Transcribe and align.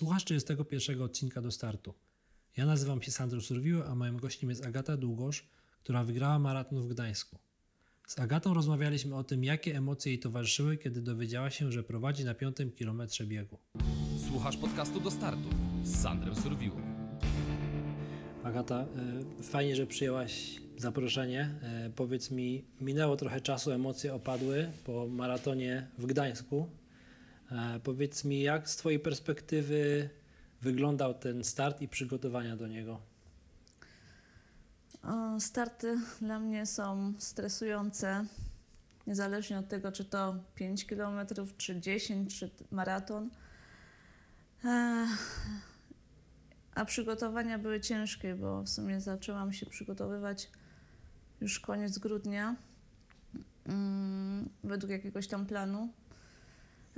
Słuchasz 0.00 0.24
41 0.24 1.02
odcinka 1.02 1.42
do 1.42 1.50
startu. 1.50 1.94
Ja 2.56 2.66
nazywam 2.66 3.02
się 3.02 3.10
Sandro 3.10 3.40
Surwiło, 3.40 3.86
a 3.86 3.94
moim 3.94 4.16
gościem 4.16 4.50
jest 4.50 4.66
Agata 4.66 4.96
Długosz, 4.96 5.46
która 5.82 6.04
wygrała 6.04 6.38
maraton 6.38 6.82
w 6.82 6.88
Gdańsku. 6.88 7.38
Z 8.06 8.18
Agatą 8.18 8.54
rozmawialiśmy 8.54 9.16
o 9.16 9.24
tym, 9.24 9.44
jakie 9.44 9.76
emocje 9.76 10.12
jej 10.12 10.18
towarzyszyły, 10.18 10.76
kiedy 10.76 11.02
dowiedziała 11.02 11.50
się, 11.50 11.72
że 11.72 11.82
prowadzi 11.82 12.24
na 12.24 12.34
piątym 12.34 12.72
kilometrze 12.72 13.26
biegu. 13.26 13.58
Słuchasz 14.28 14.56
podcastu 14.56 15.00
do 15.00 15.10
startu 15.10 15.48
z 15.84 16.02
Sandrem 16.02 16.34
Surwiło. 16.34 16.76
Agata, 18.44 18.86
y, 19.40 19.42
fajnie, 19.42 19.76
że 19.76 19.86
przyjęłaś 19.86 20.60
zaproszenie. 20.76 21.54
Y, 21.86 21.90
Powiedz 21.90 22.30
mi, 22.30 22.64
minęło 22.80 23.16
trochę 23.16 23.40
czasu, 23.40 23.70
emocje 23.70 24.14
opadły 24.14 24.72
po 24.84 25.08
maratonie 25.08 25.86
w 25.98 26.06
Gdańsku. 26.06 26.79
E, 27.52 27.80
Powiedz 27.80 28.24
mi, 28.24 28.40
jak 28.42 28.68
z 28.68 28.76
Twojej 28.76 29.00
perspektywy 29.00 30.10
wyglądał 30.62 31.14
ten 31.14 31.44
start 31.44 31.82
i 31.82 31.88
przygotowania 31.88 32.56
do 32.56 32.66
niego? 32.66 33.00
Starty 35.38 35.98
dla 36.20 36.38
mnie 36.38 36.66
są 36.66 37.12
stresujące, 37.18 38.24
niezależnie 39.06 39.58
od 39.58 39.68
tego, 39.68 39.92
czy 39.92 40.04
to 40.04 40.36
5 40.54 40.84
km, 40.84 41.26
czy 41.56 41.80
10, 41.80 42.38
czy 42.38 42.50
maraton. 42.70 43.30
E, 44.64 45.06
A 46.74 46.84
przygotowania 46.84 47.58
były 47.58 47.80
ciężkie, 47.80 48.34
bo 48.34 48.62
w 48.62 48.68
sumie 48.68 49.00
zaczęłam 49.00 49.52
się 49.52 49.66
przygotowywać 49.66 50.50
już 51.40 51.60
koniec 51.60 51.98
grudnia, 51.98 52.56
mm, 53.66 54.48
według 54.64 54.90
jakiegoś 54.90 55.26
tam 55.28 55.46
planu. 55.46 55.92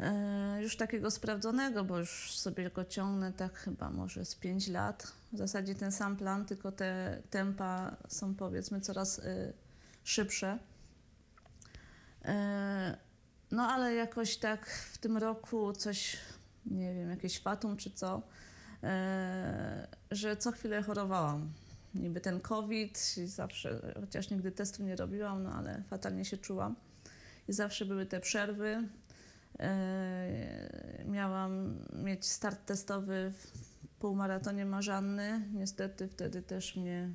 E, 0.02 0.62
Już 0.62 0.76
takiego 0.76 1.10
sprawdzonego, 1.10 1.84
bo 1.84 1.98
już 1.98 2.38
sobie 2.38 2.70
go 2.70 2.84
ciągnę 2.84 3.32
tak 3.32 3.54
chyba 3.54 3.90
może 3.90 4.24
z 4.24 4.34
5 4.34 4.68
lat. 4.68 5.12
W 5.32 5.38
zasadzie 5.38 5.74
ten 5.74 5.92
sam 5.92 6.16
plan, 6.16 6.44
tylko 6.46 6.72
te 6.72 7.22
tempa 7.30 7.96
są 8.08 8.34
powiedzmy 8.34 8.80
coraz 8.80 9.18
y, 9.18 9.52
szybsze. 10.04 10.58
E, 12.24 12.96
No 13.50 13.62
ale 13.68 13.94
jakoś 13.94 14.36
tak 14.36 14.66
w 14.70 14.98
tym 14.98 15.16
roku 15.16 15.72
coś, 15.72 16.16
nie 16.66 16.94
wiem, 16.94 17.10
jakieś 17.10 17.40
fatum 17.40 17.76
czy 17.76 17.90
co, 17.90 18.22
e, 18.82 19.86
że 20.10 20.36
co 20.36 20.52
chwilę 20.52 20.82
chorowałam. 20.82 21.52
Niby 21.94 22.20
ten 22.20 22.40
COVID 22.40 23.14
zawsze, 23.26 23.94
chociaż 24.00 24.30
nigdy 24.30 24.52
testu 24.52 24.82
nie 24.82 24.96
robiłam, 24.96 25.42
no 25.42 25.52
ale 25.54 25.82
fatalnie 25.82 26.24
się 26.24 26.36
czułam. 26.36 26.76
I 27.48 27.52
zawsze 27.52 27.84
były 27.84 28.06
te 28.06 28.20
przerwy. 28.20 28.88
E, 29.62 31.04
Miałam 31.04 31.78
mieć 31.92 32.26
start 32.26 32.66
testowy 32.66 33.32
w 33.38 33.52
półmaratonie 33.98 34.66
Marzanny. 34.66 35.48
Niestety 35.52 36.08
wtedy 36.08 36.42
też 36.42 36.76
mnie 36.76 37.10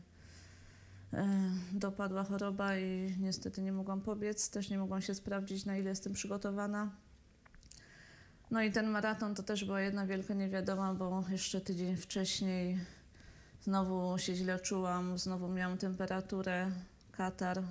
e, 1.14 1.28
dopadła 1.72 2.24
choroba 2.24 2.78
i 2.78 3.16
niestety 3.20 3.62
nie 3.62 3.72
mogłam 3.72 4.02
pobiec. 4.02 4.50
Też 4.50 4.70
nie 4.70 4.78
mogłam 4.78 5.02
się 5.02 5.16
sprawdzić, 5.16 5.66
na 5.66 5.78
ile 5.78 5.90
jestem 5.90 6.14
przygotowana. 6.14 6.92
No 8.52 8.62
i 8.62 8.72
ten 8.72 8.90
maraton 8.90 9.36
to 9.36 9.44
też 9.44 9.66
była 9.66 9.82
jedna 9.82 10.06
wielka 10.06 10.34
niewiadoma, 10.34 10.94
bo 10.94 11.24
jeszcze 11.30 11.62
tydzień 11.62 11.98
wcześniej 11.98 12.80
znowu 13.62 14.18
się 14.18 14.36
źle 14.36 14.60
czułam, 14.60 15.18
znowu 15.18 15.48
miałam 15.48 15.78
temperaturę, 15.78 16.72
katar. 17.12 17.64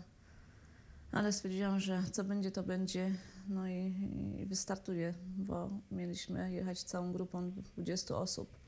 Ale 1.12 1.32
stwierdziłam, 1.32 1.80
że 1.80 2.02
co 2.12 2.24
będzie, 2.24 2.50
to 2.50 2.62
będzie. 2.62 3.10
No 3.48 3.68
i, 3.68 3.94
i 4.38 4.46
wystartuję, 4.46 5.14
bo 5.36 5.70
mieliśmy 5.90 6.52
jechać 6.52 6.82
całą 6.82 7.12
grupą 7.12 7.50
20 7.50 8.16
osób. 8.16 8.58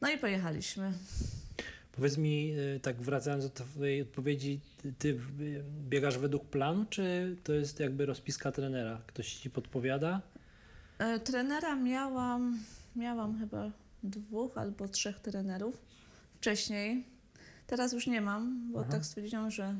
No 0.00 0.10
i 0.10 0.18
pojechaliśmy. 0.18 0.92
Powiedz 1.92 2.18
mi, 2.18 2.52
y, 2.76 2.80
tak 2.80 3.02
wracając 3.02 3.44
do 3.44 3.50
Twojej 3.50 4.02
odpowiedzi, 4.02 4.60
ty, 4.82 4.92
ty 4.92 5.08
y, 5.40 5.64
biegasz 5.88 6.18
według 6.18 6.44
planu, 6.44 6.84
czy 6.90 7.36
to 7.44 7.52
jest 7.52 7.80
jakby 7.80 8.06
rozpiska 8.06 8.52
trenera? 8.52 9.00
Ktoś 9.06 9.34
Ci 9.34 9.50
podpowiada? 9.50 10.20
E, 10.98 11.20
Trenera 11.20 11.76
miałam, 11.76 12.58
miałam 12.96 13.38
chyba 13.38 13.70
dwóch 14.02 14.58
albo 14.58 14.88
trzech 14.88 15.20
trenerów 15.20 15.82
wcześniej. 16.34 17.06
Teraz 17.66 17.92
już 17.92 18.06
nie 18.06 18.20
mam, 18.20 18.72
bo 18.72 18.80
Aha. 18.80 18.90
tak 18.90 19.04
stwierdziłam, 19.04 19.50
że 19.50 19.74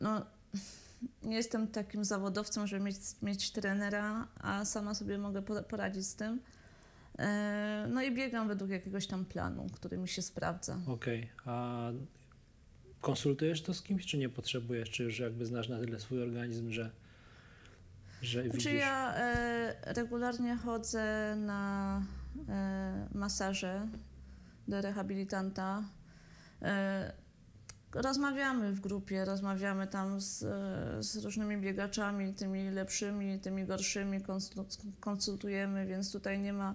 no, 0.00 0.26
nie 1.22 1.36
jestem 1.36 1.68
takim 1.68 2.04
zawodowcem, 2.04 2.66
żeby 2.66 2.84
mieć, 2.84 2.96
mieć 3.22 3.50
trenera, 3.52 4.28
a 4.40 4.64
sama 4.64 4.94
sobie 4.94 5.18
mogę 5.18 5.42
po- 5.42 5.62
poradzić 5.62 6.06
z 6.06 6.14
tym. 6.16 6.40
E, 7.18 7.86
No 7.90 8.02
i 8.02 8.14
biegam 8.14 8.48
według 8.48 8.70
jakiegoś 8.70 9.06
tam 9.06 9.24
planu, 9.24 9.66
który 9.72 9.98
mi 9.98 10.08
się 10.08 10.22
sprawdza. 10.22 10.78
Okej, 10.86 11.30
a 11.44 11.88
konsultujesz 13.00 13.62
to 13.62 13.74
z 13.74 13.82
kimś, 13.82 14.06
czy 14.06 14.18
nie 14.18 14.28
potrzebujesz? 14.28 14.90
Czy 14.90 15.02
już 15.04 15.18
jakby 15.18 15.46
znasz 15.46 15.68
na 15.68 15.78
tyle 15.78 16.00
swój 16.00 16.22
organizm, 16.22 16.70
że, 16.70 16.90
że 18.22 18.42
widzisz? 18.42 18.62
Czy 18.62 18.72
ja 18.72 19.14
e, 19.16 19.92
regularnie 19.94 20.56
chodzę 20.56 21.36
na 21.36 22.02
e, 22.48 23.08
masaże 23.14 23.88
do 24.68 24.80
rehabilitanta. 24.82 25.84
Rozmawiamy 27.94 28.72
w 28.72 28.80
grupie, 28.80 29.24
rozmawiamy 29.24 29.86
tam 29.86 30.20
z, 30.20 30.38
z 31.06 31.16
różnymi 31.16 31.56
biegaczami, 31.56 32.34
tymi 32.34 32.70
lepszymi, 32.70 33.38
tymi 33.40 33.64
gorszymi, 33.64 34.20
konsul- 34.20 34.64
konsultujemy, 35.00 35.86
więc 35.86 36.12
tutaj 36.12 36.38
nie 36.38 36.52
ma. 36.52 36.74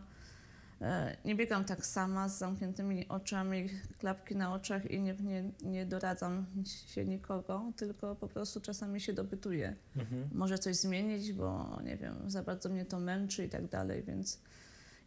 E, 0.81 1.17
nie 1.25 1.35
biegam 1.35 1.65
tak 1.65 1.85
sama 1.85 2.29
z 2.29 2.37
zamkniętymi 2.37 3.07
oczami, 3.07 3.69
klapki 3.99 4.35
na 4.35 4.53
oczach 4.53 4.91
i 4.91 5.01
nie, 5.01 5.13
nie, 5.13 5.51
nie 5.63 5.85
doradzam 5.85 6.45
się 6.65 7.05
nikogo, 7.05 7.71
tylko 7.75 8.15
po 8.15 8.27
prostu 8.27 8.61
czasami 8.61 9.01
się 9.01 9.13
dopytuję 9.13 9.75
Mhm. 9.95 10.29
może 10.33 10.57
coś 10.59 10.75
zmienić, 10.75 11.33
bo 11.33 11.79
nie 11.83 11.97
wiem, 11.97 12.15
za 12.31 12.43
bardzo 12.43 12.69
mnie 12.69 12.85
to 12.85 12.99
męczy 12.99 13.45
i 13.45 13.49
tak 13.49 13.67
dalej, 13.67 14.03
więc 14.03 14.39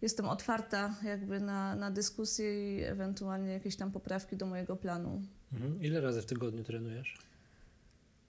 jestem 0.02 0.28
otwarta 0.28 0.94
jakby 1.04 1.40
na, 1.40 1.76
na 1.76 1.90
dyskusję 1.90 2.76
i 2.78 2.82
ewentualnie 2.84 3.52
jakieś 3.52 3.76
tam 3.76 3.92
poprawki 3.92 4.36
do 4.36 4.46
mojego 4.46 4.76
planu. 4.76 5.22
Mhm. 5.52 5.82
Ile 5.82 6.00
razy 6.00 6.22
w 6.22 6.26
tygodniu 6.26 6.64
trenujesz? 6.64 7.18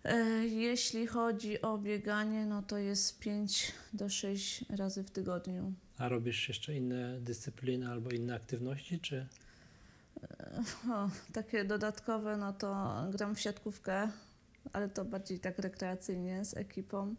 E, 0.03 0.17
Jeśli 0.45 1.07
chodzi 1.07 1.61
o 1.61 1.77
bieganie, 1.77 2.45
no 2.45 2.61
to 2.61 2.77
jest 2.77 3.19
5 3.19 3.71
do 3.93 4.09
6 4.09 4.65
razy 4.69 5.03
w 5.03 5.11
tygodniu. 5.11 5.73
A 5.97 6.09
robisz 6.09 6.47
jeszcze 6.47 6.73
inne 6.75 7.19
dyscypliny 7.19 7.89
albo 7.91 8.09
inne 8.09 8.35
aktywności, 8.35 8.99
czy? 8.99 9.27
O, 10.91 11.09
takie 11.33 11.65
dodatkowe, 11.65 12.37
no 12.37 12.53
to 12.53 12.95
gram 13.11 13.35
w 13.35 13.39
siatkówkę, 13.39 14.09
ale 14.73 14.89
to 14.89 15.05
bardziej 15.05 15.39
tak 15.39 15.59
rekreacyjnie 15.59 16.45
z 16.45 16.57
ekipą. 16.57 17.15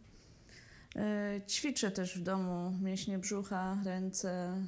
E, 0.97 1.41
Ćwiczę 1.49 1.91
też 1.91 2.19
w 2.19 2.23
domu 2.23 2.71
mięśnie 2.83 3.19
brzucha, 3.19 3.79
ręce, 3.85 4.63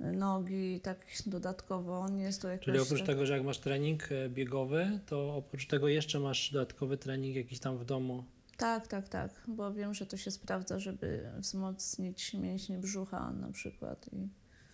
e, 0.00 0.12
nogi, 0.12 0.80
tak 0.80 1.06
dodatkowo. 1.26 2.08
Nie 2.08 2.22
jest 2.22 2.42
to 2.42 2.48
jakoś... 2.48 2.64
Czyli 2.64 2.78
oprócz 2.78 2.98
tak- 3.00 3.06
tego, 3.06 3.26
że 3.26 3.36
jak 3.36 3.44
masz 3.46 3.58
trening 3.58 4.12
e, 4.12 4.28
biegowy, 4.28 5.00
to 5.06 5.36
oprócz 5.36 5.66
tego 5.66 5.88
jeszcze 5.88 6.20
masz 6.20 6.52
dodatkowy 6.52 6.96
trening 6.96 7.36
jakiś 7.36 7.58
tam 7.60 7.78
w 7.78 7.84
domu. 7.84 8.24
Tak, 8.56 8.86
tak, 8.88 9.08
tak, 9.08 9.30
bo 9.48 9.72
wiem, 9.72 9.94
że 9.94 10.06
to 10.06 10.16
się 10.16 10.30
sprawdza, 10.30 10.78
żeby 10.78 11.30
wzmocnić 11.38 12.34
mięśnie 12.34 12.78
brzucha 12.78 13.30
na 13.30 13.52
przykład 13.52 14.06
i, 14.12 14.28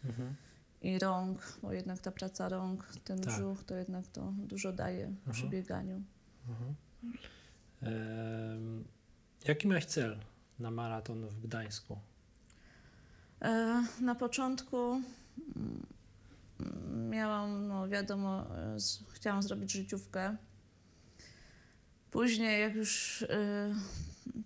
Mhm. 0.05 0.35
i 0.83 0.99
rąk, 0.99 1.59
bo 1.63 1.73
jednak 1.73 1.99
ta 1.99 2.11
praca 2.11 2.49
rąk, 2.49 2.87
ten 3.05 3.21
Tak. 3.21 3.35
brzuch, 3.35 3.65
to 3.65 3.77
jednak 3.77 4.07
to 4.07 4.33
dużo 4.39 4.73
daje 4.73 5.15
przy 5.33 5.45
Mhm. 5.45 5.51
bieganiu. 5.51 6.03
Mhm. 6.49 6.75
Jaki 9.49 9.69
miałeś 9.69 9.85
cel 9.85 10.17
na 10.61 10.71
maraton 10.71 11.29
w 11.29 11.41
Gdańsku? 11.41 11.99
E, 13.43 13.85
Na 14.01 14.15
początku 14.15 15.03
mm, 15.57 15.87
miałam, 17.11 17.69
no 17.69 17.89
wiadomo, 17.89 18.47
chciałam 19.13 19.43
zrobić 19.43 19.73
życiówkę. 19.73 20.37
Później, 22.11 22.61
jak 22.61 22.75
już 22.75 23.23
e, 23.23 23.75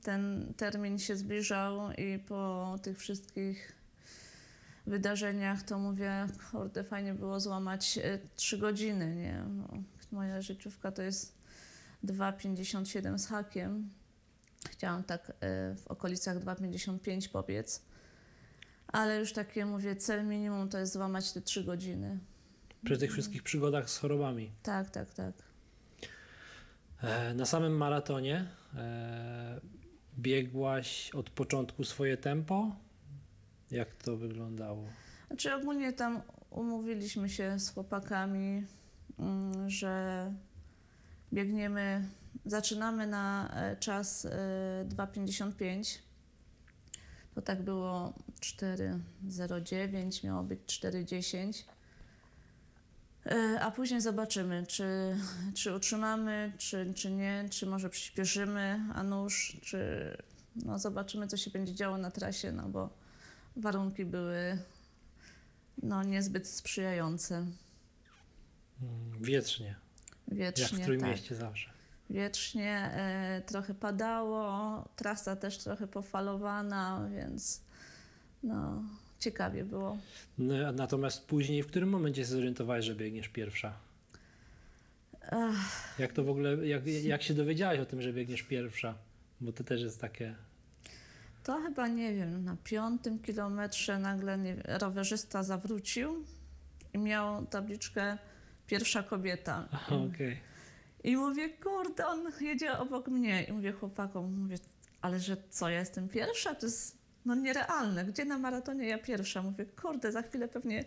ten 0.03 0.53
termin 0.57 0.99
się 0.99 1.17
zbliżał 1.17 1.93
i 1.93 2.19
po 2.19 2.75
tych 2.83 2.99
wszystkich 2.99 3.73
wydarzeniach, 4.87 5.63
to 5.63 5.79
mówię, 5.79 6.27
kurde, 6.51 6.85
fajnie 6.85 7.15
było 7.15 7.41
złamać 7.41 7.99
e, 7.99 8.19
trzy 8.37 8.59
godziny, 8.59 9.15
nie? 9.17 9.45
No, 9.49 9.69
moja 10.13 10.41
życiówka 10.41 10.93
to 10.93 11.03
jest 11.03 11.39
2,57 12.05 13.19
z 13.19 13.27
hakiem. 13.27 13.91
Chciałam 14.71 15.05
tak 15.05 15.31
e, 15.31 15.33
w 15.77 15.87
okolicach 15.89 16.39
2,55 16.39 17.29
pobiec. 17.29 17.83
Ale 18.89 19.19
już 19.19 19.33
takie, 19.33 19.67
mówię, 19.67 19.97
cel 19.97 20.27
minimum 20.27 20.69
to 20.69 20.79
jest 20.79 20.93
złamać 20.93 21.33
te 21.33 21.41
trzy 21.41 21.65
godziny. 21.65 22.19
Przy 22.85 22.99
tych 22.99 23.13
wszystkich 23.13 23.43
przygodach 23.43 23.91
z 23.91 23.99
chorobami. 23.99 24.53
Tak, 24.63 24.91
tak, 24.91 25.15
tak. 25.15 25.33
E, 27.03 27.35
Na 27.35 27.47
samym 27.47 27.77
maratonie 27.77 28.47
e, 28.77 29.61
biegłaś 30.19 31.11
od 31.15 31.31
początku 31.31 31.85
swoje 31.85 32.17
tempo? 32.17 32.77
Jak 33.71 33.97
to 33.97 34.17
wyglądało? 34.17 34.85
Znaczy 35.27 35.55
ogólnie 35.55 35.93
tam 35.93 36.23
umówiliśmy 36.51 37.29
się 37.29 37.59
z 37.59 37.71
chłopakami, 37.75 38.67
mm, 39.19 39.71
że 39.71 40.33
biegniemy, 41.33 42.09
zaczynamy 42.47 43.07
na 43.07 43.51
e, 43.55 43.77
czas 43.77 44.25
e, 44.25 44.31
2,55. 44.89 45.99
To 47.35 47.43
tak 47.43 47.63
było 47.63 48.13
4,09, 48.41 50.25
miało 50.25 50.43
być 50.43 50.61
4,10. 50.61 51.65
E, 53.27 53.61
A 53.61 53.71
później 53.71 54.01
zobaczymy, 54.01 54.65
czy, 54.67 55.17
czy 55.55 55.75
utrzymamy, 55.75 56.53
czy, 56.59 56.95
czy 56.95 57.11
nie, 57.11 57.49
czy 57.51 57.67
może 57.67 57.91
przyspieszymy, 57.91 58.81
a 58.95 59.03
nuż, 59.03 59.57
czy 59.63 60.11
no 60.57 60.79
zobaczymy, 60.79 61.27
co 61.27 61.37
się 61.37 61.51
będzie 61.51 61.75
działo 61.75 61.99
na 61.99 62.11
trasie, 62.11 62.53
no 62.53 62.69
bo 62.69 62.91
warunki 63.57 64.05
były 64.05 64.59
no, 65.83 66.03
niezbyt 66.03 66.49
sprzyjające. 66.49 67.37
Mm, 67.37 69.23
Wietrznie, 69.23 69.77
Wietrznie, 70.29 70.65
jak 70.65 70.73
w 70.73 70.77
tak. 70.77 70.85
Trójmieście 70.85 71.35
zawsze. 71.35 71.74
Wietrznie, 72.11 72.91
e, 72.95 73.43
trochę 73.47 73.75
padało, 73.75 74.85
trasa 74.97 75.37
też 75.37 75.59
trochę 75.59 75.87
pofalowana, 75.87 77.09
więc 77.17 77.61
no, 78.43 78.83
ciekawie 79.19 79.65
było. 79.65 79.99
No, 80.39 80.73
natomiast 80.73 81.27
później, 81.27 81.63
w 81.63 81.67
którym 81.67 81.89
momencie 81.89 82.23
się 82.23 82.27
zorientowałeś, 82.29 82.85
że 82.85 82.95
biegniesz 82.95 83.29
pierwsza? 83.29 83.73
Ech, 85.21 85.99
Jak 85.99 86.13
to 86.13 86.25
w 86.25 86.29
ogóle, 86.29 86.67
jak, 86.67 86.87
jak 86.87 87.23
się 87.23 87.35
dowiedziałaś 87.35 87.79
o 87.79 87.87
tym, 87.87 88.03
że 88.03 88.13
biegniesz 88.13 88.43
pierwsza? 88.43 88.95
Bo 89.41 89.53
to 89.53 89.65
też 89.65 89.83
jest 89.83 90.01
takie... 90.01 90.35
to 91.45 91.61
chyba, 91.61 91.89
nie 91.89 92.15
wiem, 92.15 92.45
na 92.45 92.57
piątym 92.65 93.19
kilometrze 93.19 93.99
nagle 93.99 94.39
nie, 94.39 94.57
rowerzysta 94.67 95.43
zawrócił 95.43 96.25
i 96.95 96.99
miał 96.99 97.47
tabliczkę 97.47 98.19
pierwsza 98.67 99.03
kobieta. 99.03 99.69
Okej. 100.11 100.41
I 101.05 101.17
mówię, 101.17 101.49
kurde, 101.49 102.07
on 102.07 102.33
jedzie 102.41 102.79
obok 102.79 103.09
mnie. 103.09 103.45
I 103.45 103.53
mówię 103.53 103.73
chłopakom, 103.73 104.41
mówię, 104.43 104.57
ale 105.01 105.21
że 105.21 105.37
co, 105.51 105.69
ja 105.69 105.79
jestem 105.79 106.09
pierwsza? 106.09 106.55
To 106.55 106.67
jest 106.67 106.99
no 107.25 107.35
nierealne. 107.35 108.05
Gdzie 108.05 108.25
na 108.25 108.39
maratonie 108.39 108.89
ja 108.89 108.99
pierwsza? 108.99 109.43
Mówię, 109.43 109.67
kurde, 109.67 110.13
za 110.13 110.23
chwilę 110.23 110.49
pewnie 110.49 110.85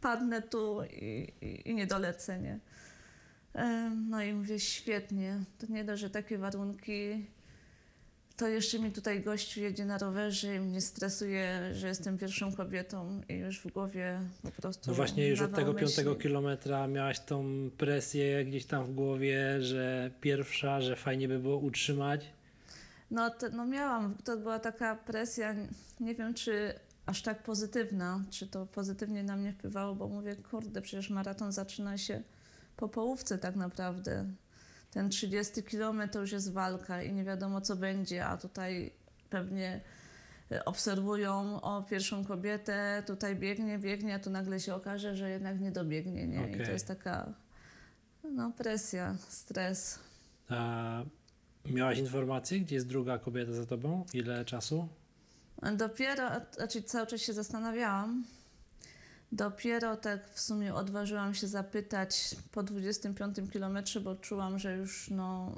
padnę 0.00 0.42
tu 0.42 0.82
i, 0.82 1.32
i, 1.40 1.70
i 1.70 1.74
nie 1.74 1.86
dolecę, 1.86 2.38
nie? 2.38 2.58
No 4.08 4.22
i 4.22 4.34
mówię, 4.34 4.60
świetnie. 4.60 5.40
To 5.58 5.66
nie 5.72 5.84
dość, 5.84 6.00
że 6.00 6.10
takie 6.10 6.38
warunki, 6.38 7.26
to 8.38 8.48
jeszcze 8.48 8.78
mi 8.78 8.92
tutaj 8.92 9.22
gościu 9.22 9.60
jedzie 9.60 9.84
na 9.84 9.98
rowerze 9.98 10.54
i 10.56 10.60
mnie 10.60 10.80
stresuje, 10.80 11.74
że 11.74 11.88
jestem 11.88 12.18
pierwszą 12.18 12.52
kobietą 12.52 13.20
i 13.28 13.34
już 13.34 13.60
w 13.60 13.72
głowie 13.72 14.20
po 14.42 14.50
prostu 14.50 14.90
No 14.90 14.94
właśnie 14.94 15.28
już 15.28 15.40
od 15.40 15.54
tego 15.54 15.74
piątego 15.74 16.10
myśli. 16.10 16.22
kilometra 16.22 16.86
miałaś 16.86 17.20
tą 17.20 17.70
presję 17.78 18.44
gdzieś 18.44 18.64
tam 18.64 18.84
w 18.84 18.94
głowie, 18.94 19.62
że 19.62 20.10
pierwsza, 20.20 20.80
że 20.80 20.96
fajnie 20.96 21.28
by 21.28 21.38
było 21.38 21.58
utrzymać. 21.58 22.32
No, 23.10 23.30
to, 23.30 23.48
no 23.48 23.66
miałam, 23.66 24.14
to 24.24 24.36
była 24.36 24.58
taka 24.58 24.96
presja, 24.96 25.54
nie 26.00 26.14
wiem 26.14 26.34
czy 26.34 26.74
aż 27.06 27.22
tak 27.22 27.42
pozytywna, 27.42 28.24
czy 28.30 28.46
to 28.46 28.66
pozytywnie 28.66 29.22
na 29.22 29.36
mnie 29.36 29.52
wpływało, 29.52 29.94
bo 29.94 30.08
mówię, 30.08 30.36
kurde, 30.50 30.82
przecież 30.82 31.10
maraton 31.10 31.52
zaczyna 31.52 31.98
się 31.98 32.22
po 32.76 32.88
połówce 32.88 33.38
tak 33.38 33.56
naprawdę. 33.56 34.24
Ten 34.98 35.10
30 35.10 35.62
kilometr 35.62 36.12
to 36.12 36.20
już 36.20 36.32
jest 36.32 36.52
walka 36.52 37.02
i 37.02 37.12
nie 37.12 37.24
wiadomo 37.24 37.60
co 37.60 37.76
będzie, 37.76 38.26
a 38.26 38.36
tutaj 38.36 38.92
pewnie 39.30 39.80
e, 40.52 40.64
obserwują 40.64 41.60
o 41.60 41.82
pierwszą 41.82 42.24
kobietę, 42.24 43.02
tutaj 43.06 43.36
biegnie, 43.36 43.78
biegnie, 43.78 44.14
a 44.14 44.18
tu 44.18 44.30
nagle 44.30 44.60
się 44.60 44.74
okaże, 44.74 45.16
że 45.16 45.30
jednak 45.30 45.60
nie 45.60 45.72
dobiegnie, 45.72 46.26
nie? 46.26 46.50
I 46.50 46.54
Okej. 46.54 46.66
to 46.66 46.72
jest 46.72 46.86
taka 46.86 47.34
no, 48.24 48.52
presja, 48.58 49.16
stres. 49.28 49.98
A 50.48 51.02
miałaś 51.64 51.98
informację, 51.98 52.60
gdzie 52.60 52.74
jest 52.74 52.88
druga 52.88 53.18
kobieta 53.18 53.52
za 53.52 53.66
tobą? 53.66 54.04
Ile 54.12 54.44
czasu? 54.44 54.88
Dopiero, 55.76 56.30
znaczy 56.56 56.82
cały 56.82 57.06
czas 57.06 57.20
się 57.20 57.32
zastanawiałam. 57.32 58.24
Dopiero 59.32 59.96
tak 59.96 60.30
w 60.30 60.40
sumie 60.40 60.74
odważyłam 60.74 61.34
się 61.34 61.46
zapytać 61.46 62.36
po 62.52 62.62
25 62.62 63.36
kilometrze, 63.52 64.00
bo 64.00 64.16
czułam, 64.16 64.58
że 64.58 64.76
już 64.76 65.10
no, 65.10 65.54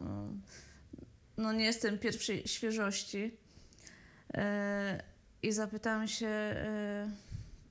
no 1.36 1.52
nie 1.52 1.64
jestem 1.64 1.98
pierwszej 1.98 2.48
świeżości. 2.48 3.36
E, 4.34 5.02
I 5.42 5.52
zapytałam 5.52 6.08
się 6.08 6.26
e, 6.26 7.10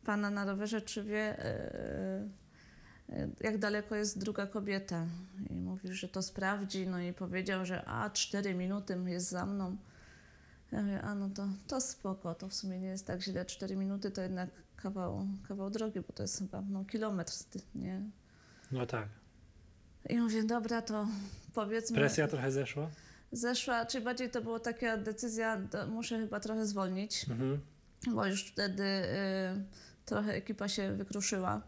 pana 0.06 0.30
na 0.30 0.46
rowerze, 0.46 0.82
czy 0.82 1.04
wie, 1.04 1.46
e, 1.46 2.40
jak 3.42 3.58
daleko 3.58 3.96
jest 3.96 4.20
druga 4.20 4.48
kobieta. 4.48 5.06
I 5.50 5.54
mówił, 5.54 5.94
że 5.94 6.10
to 6.10 6.22
sprawdzi. 6.22 6.88
No 6.88 7.00
i 7.00 7.14
powiedział, 7.14 7.66
że 7.66 7.86
a 7.86 8.10
4 8.10 8.56
minuty 8.56 8.98
jest 9.06 9.30
za 9.30 9.46
mną. 9.46 9.78
Ja 10.72 10.82
mówię, 10.82 11.02
a 11.02 11.16
no 11.16 11.30
to, 11.30 11.48
to 11.68 11.82
spoko, 11.82 12.36
to 12.36 12.50
w 12.50 12.54
sumie 12.54 12.80
nie 12.80 12.88
jest 12.88 13.08
tak 13.08 13.22
źle. 13.22 13.46
4 13.46 13.76
minuty 13.76 14.12
to 14.12 14.22
jednak 14.22 14.50
kawał, 14.76 15.28
kawał 15.48 15.70
drogi, 15.70 16.00
bo 16.00 16.14
to 16.14 16.24
jest 16.24 16.40
chyba 16.40 16.62
no, 16.62 16.86
kilometr, 16.86 17.34
nie? 17.76 18.02
No 18.72 18.86
tak. 18.86 19.08
I 20.10 20.18
mówię, 20.18 20.44
dobra, 20.44 20.82
to 20.82 21.08
powiedzmy... 21.54 21.98
Presja 21.98 22.28
trochę 22.28 22.52
zeszła? 22.52 22.90
Zeszła, 23.32 23.86
czy 23.86 24.02
bardziej 24.02 24.30
to 24.30 24.42
była 24.42 24.60
taka 24.60 24.98
decyzja, 24.98 25.62
muszę 25.88 26.20
chyba 26.20 26.40
trochę 26.40 26.66
zwolnić, 26.66 27.26
Mhm. 27.30 27.60
bo 28.16 28.26
już 28.26 28.44
wtedy 28.44 28.84
y, 28.84 29.06
trochę 30.06 30.34
ekipa 30.34 30.68
się 30.68 30.94
wykruszyła. 30.94 31.62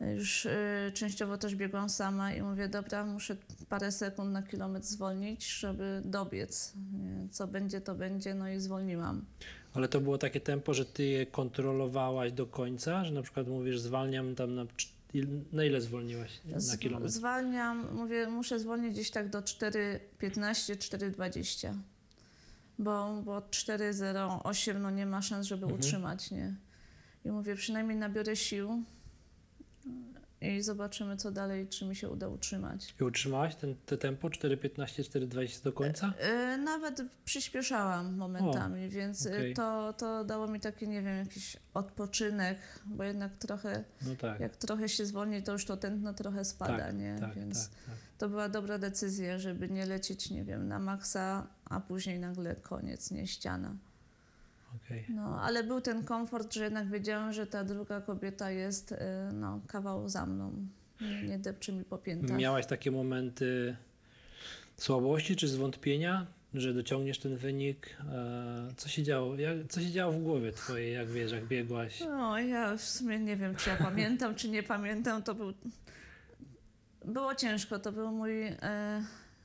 Już 0.00 0.46
y, 0.46 0.50
częściowo 0.94 1.38
też 1.38 1.54
biegłam 1.54 1.88
sama 1.88 2.32
i 2.34 2.42
mówię, 2.42 2.68
dobra, 2.68 3.06
muszę 3.06 3.36
parę 3.68 3.92
sekund 3.92 4.32
na 4.32 4.42
kilometr 4.42 4.86
zwolnić, 4.86 5.48
żeby 5.58 6.02
dobiec. 6.04 6.74
Co 7.30 7.46
będzie, 7.46 7.80
to 7.80 7.94
będzie, 7.94 8.34
no 8.34 8.48
i 8.50 8.60
zwolniłam. 8.60 9.24
Ale 9.74 9.88
to 9.88 10.00
było 10.00 10.18
takie 10.18 10.40
tempo, 10.40 10.74
że 10.74 10.84
ty 10.84 11.04
je 11.04 11.26
kontrolowałaś 11.26 12.32
do 12.32 12.46
końca, 12.46 13.04
że 13.04 13.12
na 13.12 13.22
przykład 13.22 13.48
mówisz 13.48 13.80
zwalniam 13.80 14.34
tam 14.34 14.54
na... 14.54 14.66
Na 15.52 15.64
ile 15.64 15.80
zwolniłaś 15.80 16.40
na 16.70 16.76
kilometr? 16.76 17.10
Zwalniam, 17.12 17.94
mówię, 17.94 18.26
muszę 18.28 18.58
zwolnić 18.58 18.92
gdzieś 18.92 19.10
tak 19.10 19.28
do 19.30 19.40
4,15, 19.40 20.76
4,20. 20.76 21.74
Bo, 22.78 23.22
bo 23.24 23.40
4,08 23.40 24.80
no 24.80 24.90
nie 24.90 25.06
ma 25.06 25.22
szans, 25.22 25.46
żeby 25.46 25.62
Mhm. 25.64 25.80
utrzymać, 25.80 26.30
nie? 26.30 26.54
I 27.24 27.30
mówię, 27.30 27.56
przynajmniej 27.56 27.96
nabiorę 27.98 28.36
sił 28.36 28.82
i 30.40 30.62
zobaczymy, 30.62 31.16
co 31.16 31.30
dalej, 31.30 31.68
czy 31.68 31.84
mi 31.84 31.96
się 31.96 32.08
uda 32.08 32.28
utrzymać. 32.28 32.94
I 33.00 33.04
utrzymałaś 33.04 33.54
ten, 33.54 33.74
te 33.86 33.98
tempo 33.98 34.28
4,15, 34.28 34.84
4,20 34.84 35.64
do 35.64 35.72
końca? 35.72 36.12
Yy, 36.20 36.58
nawet 36.58 37.02
przyspieszałam 37.24 38.16
momentami, 38.16 38.88
więc 38.88 39.24
yy, 39.24 39.30
okej. 39.30 39.54
to, 39.54 39.92
to 39.92 40.24
dało 40.24 40.48
mi 40.48 40.60
taki, 40.60 40.88
nie 40.88 41.02
wiem, 41.02 41.16
jakiś 41.18 41.56
odpoczynek, 41.74 42.58
bo 42.86 43.04
jednak 43.04 43.36
trochę, 43.36 43.84
No 44.02 44.16
tak. 44.16 44.40
jak 44.40 44.56
trochę 44.56 44.88
się 44.88 45.06
zwolni, 45.06 45.42
to 45.42 45.52
już 45.52 45.64
to 45.64 45.76
tętno 45.76 46.14
trochę 46.14 46.44
spada, 46.44 46.78
tak, 46.78 46.96
nie? 46.96 47.16
tak, 47.20 47.34
więc 47.34 47.68
tak, 47.68 47.78
tak. 47.86 47.94
to 48.18 48.28
była 48.28 48.48
dobra 48.48 48.78
decyzja, 48.78 49.38
żeby 49.38 49.68
nie 49.68 49.86
lecieć, 49.86 50.30
nie 50.30 50.44
wiem, 50.44 50.68
na 50.68 50.78
maksa, 50.78 51.46
a 51.64 51.80
później 51.80 52.18
nagle 52.18 52.56
koniec, 52.56 53.10
nie 53.10 53.26
ściana. 53.26 53.76
Okej. 54.76 55.04
No, 55.08 55.40
ale 55.42 55.64
był 55.64 55.80
ten 55.80 56.04
komfort, 56.04 56.54
że 56.54 56.64
jednak 56.64 56.88
wiedziałam, 56.88 57.32
że 57.32 57.46
ta 57.46 57.64
druga 57.64 58.00
kobieta 58.00 58.50
jest, 58.50 58.92
y, 58.92 58.96
no, 59.32 59.60
kawał 59.66 60.08
za 60.08 60.26
mną. 60.26 60.52
Nie, 61.00 61.22
nie 61.22 61.38
depczy 61.38 61.72
mi 61.72 61.84
po 61.84 61.98
piętach. 61.98 62.38
Miałaś 62.38 62.66
takie 62.66 62.90
momenty 62.90 63.76
słabości 64.76 65.36
czy 65.36 65.48
zwątpienia, 65.48 66.26
że 66.54 66.74
dociągniesz 66.74 67.18
ten 67.18 67.36
wynik? 67.36 67.96
E, 68.12 68.68
Co 68.76 68.88
się 68.88 69.02
działo? 69.02 69.34
Jak, 69.36 69.56
co 69.68 69.80
się 69.80 69.90
działo 69.90 70.12
w 70.12 70.22
głowie 70.22 70.52
twojej, 70.52 70.94
jak 70.94 71.08
wiesz, 71.08 71.32
jak 71.32 71.46
biegłaś? 71.46 72.00
No, 72.00 72.38
ja 72.38 72.76
w 72.76 72.82
sumie 72.82 73.18
nie 73.18 73.36
wiem, 73.36 73.56
czy 73.56 73.70
ja 73.70 73.76
pamiętam, 73.76 74.34
czy 74.34 74.48
nie 74.48 74.62
pamiętam. 74.62 75.22
To 75.22 75.34
był... 75.34 75.52
Było 77.04 77.34
ciężko, 77.34 77.78
to 77.78 77.92
był 77.92 78.12
mój 78.12 78.46
e, 78.46 79.02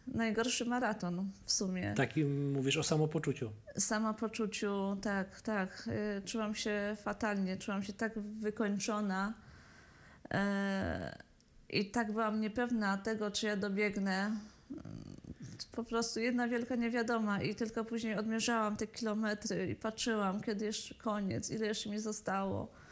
najgorszy 0.08 0.66
maraton 0.66 1.32
w 1.46 1.52
sumie. 1.52 1.94
Takim 1.98 2.52
mówisz 2.52 2.78
o 2.78 2.84
samopoczuciu. 2.84 3.50
Samopoczuciu, 3.78 4.98
tak, 5.02 5.42
tak. 5.42 5.90
y, 6.18 6.22
Czułam 6.26 6.56
się 6.56 6.98
fatalnie, 7.02 7.58
czułam 7.58 7.84
się 7.84 7.94
tak 7.94 8.20
wykończona 8.20 9.34
e, 10.32 11.18
i 11.70 11.92
tak 11.92 12.12
byłam 12.12 12.42
niepewna 12.42 12.98
tego, 12.98 13.32
czy 13.32 13.46
ja 13.46 13.56
dobiegnę. 13.58 14.32
Po 15.72 15.84
prostu 15.84 16.20
jedna 16.20 16.48
wielka 16.48 16.76
niewiadoma 16.76 17.42
i 17.42 17.56
tylko 17.56 17.86
później 17.86 18.16
odmierzałam 18.16 18.78
te 18.78 18.88
kilometry 18.88 19.68
i 19.68 19.76
patrzyłam, 19.76 20.42
kiedy 20.42 20.66
jeszcze 20.66 20.96
koniec, 20.96 21.52
ile 21.52 21.68
jeszcze 21.68 21.90
mi 21.90 22.00
zostało. 22.00 22.83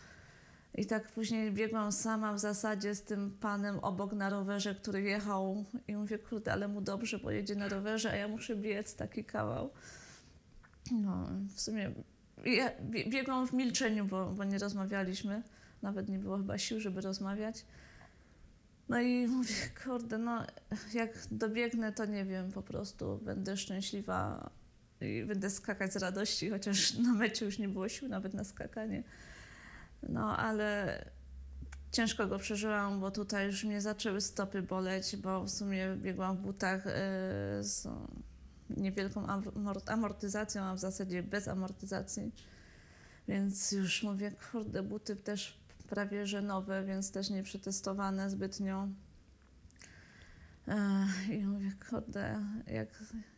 I 0.75 0.85
tak 0.85 1.07
później 1.07 1.51
biegłam 1.51 1.91
sama 1.91 2.33
w 2.33 2.39
zasadzie 2.39 2.95
z 2.95 3.03
tym 3.03 3.37
panem 3.39 3.79
obok 3.79 4.13
na 4.13 4.29
rowerze, 4.29 4.75
który 4.75 5.01
jechał 5.01 5.65
i 5.87 5.95
mówię, 5.95 6.19
kurde, 6.19 6.51
ale 6.53 6.67
mu 6.67 6.81
dobrze, 6.81 7.19
bo 7.19 7.31
jedzie 7.31 7.55
na 7.55 7.69
rowerze, 7.69 8.11
a 8.11 8.15
ja 8.15 8.27
muszę 8.27 8.55
biec 8.55 8.95
taki 8.95 9.23
kawał. 9.23 9.69
No, 10.91 11.29
w 11.55 11.61
sumie 11.61 11.91
ja 12.45 12.71
bie- 12.81 13.09
biegłam 13.09 13.47
w 13.47 13.53
milczeniu, 13.53 14.05
bo, 14.05 14.25
bo 14.31 14.43
nie 14.43 14.57
rozmawialiśmy. 14.57 15.43
Nawet 15.81 16.09
nie 16.09 16.19
było 16.19 16.37
chyba 16.37 16.57
sił, 16.57 16.79
żeby 16.79 17.01
rozmawiać. 17.01 17.65
No 18.89 19.01
i 19.01 19.27
mówię, 19.27 19.53
kurde, 19.83 20.17
no 20.17 20.45
jak 20.93 21.09
dobiegnę, 21.31 21.91
to 21.93 22.05
nie 22.05 22.25
wiem, 22.25 22.51
po 22.51 22.61
prostu 22.61 23.19
będę 23.23 23.57
szczęśliwa 23.57 24.49
i 25.01 25.23
będę 25.27 25.49
skakać 25.49 25.93
z 25.93 25.95
radości, 25.95 26.49
chociaż 26.49 26.97
na 26.97 27.13
mecie 27.13 27.45
już 27.45 27.59
nie 27.59 27.67
było 27.67 27.89
sił 27.89 28.09
nawet 28.09 28.33
na 28.33 28.43
skakanie. 28.43 29.03
No 30.09 30.37
ale 30.37 31.05
ciężko 31.91 32.27
go 32.27 32.39
przeżyłam, 32.39 32.99
bo 32.99 33.11
tutaj 33.11 33.45
już 33.45 33.63
mnie 33.63 33.81
zaczęły 33.81 34.21
stopy 34.21 34.61
boleć, 34.61 35.17
bo 35.17 35.43
w 35.43 35.49
sumie 35.49 35.95
biegłam 35.95 36.37
w 36.37 36.41
butach 36.41 36.87
e, 36.87 36.91
z 37.59 37.87
niewielką 38.69 39.25
amor- 39.25 39.91
amortyzacją, 39.91 40.63
a 40.63 40.75
w 40.75 40.79
zasadzie 40.79 41.23
bez 41.23 41.47
amortyzacji. 41.47 42.31
Więc 43.27 43.71
już 43.71 44.03
mówię, 44.03 44.31
kurde, 44.51 44.83
buty 44.83 45.15
też 45.15 45.61
prawie 45.89 46.27
że 46.27 46.41
nowe, 46.41 46.85
więc 46.85 47.11
też 47.11 47.29
nie 47.29 47.43
przetestowane 47.43 48.29
zbytnio. 48.29 48.87
Ech, 50.67 51.29
I 51.29 51.45
mówię, 51.45 51.71
kurde, 51.89 52.39
jak 52.67 52.87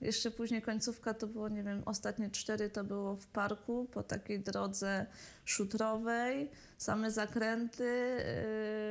jeszcze 0.02 0.32
później 0.32 0.62
końcówka 0.62 1.14
to 1.14 1.28
było, 1.28 1.50
nie 1.50 1.64
wiem, 1.64 1.82
ostatnie 1.86 2.30
cztery 2.30 2.70
to 2.70 2.84
było 2.84 3.16
w 3.16 3.28
parku 3.28 3.86
po 3.92 4.04
takiej 4.04 4.40
drodze 4.40 5.06
szutrowej, 5.46 6.52
same 6.78 7.12
zakręty, 7.12 7.84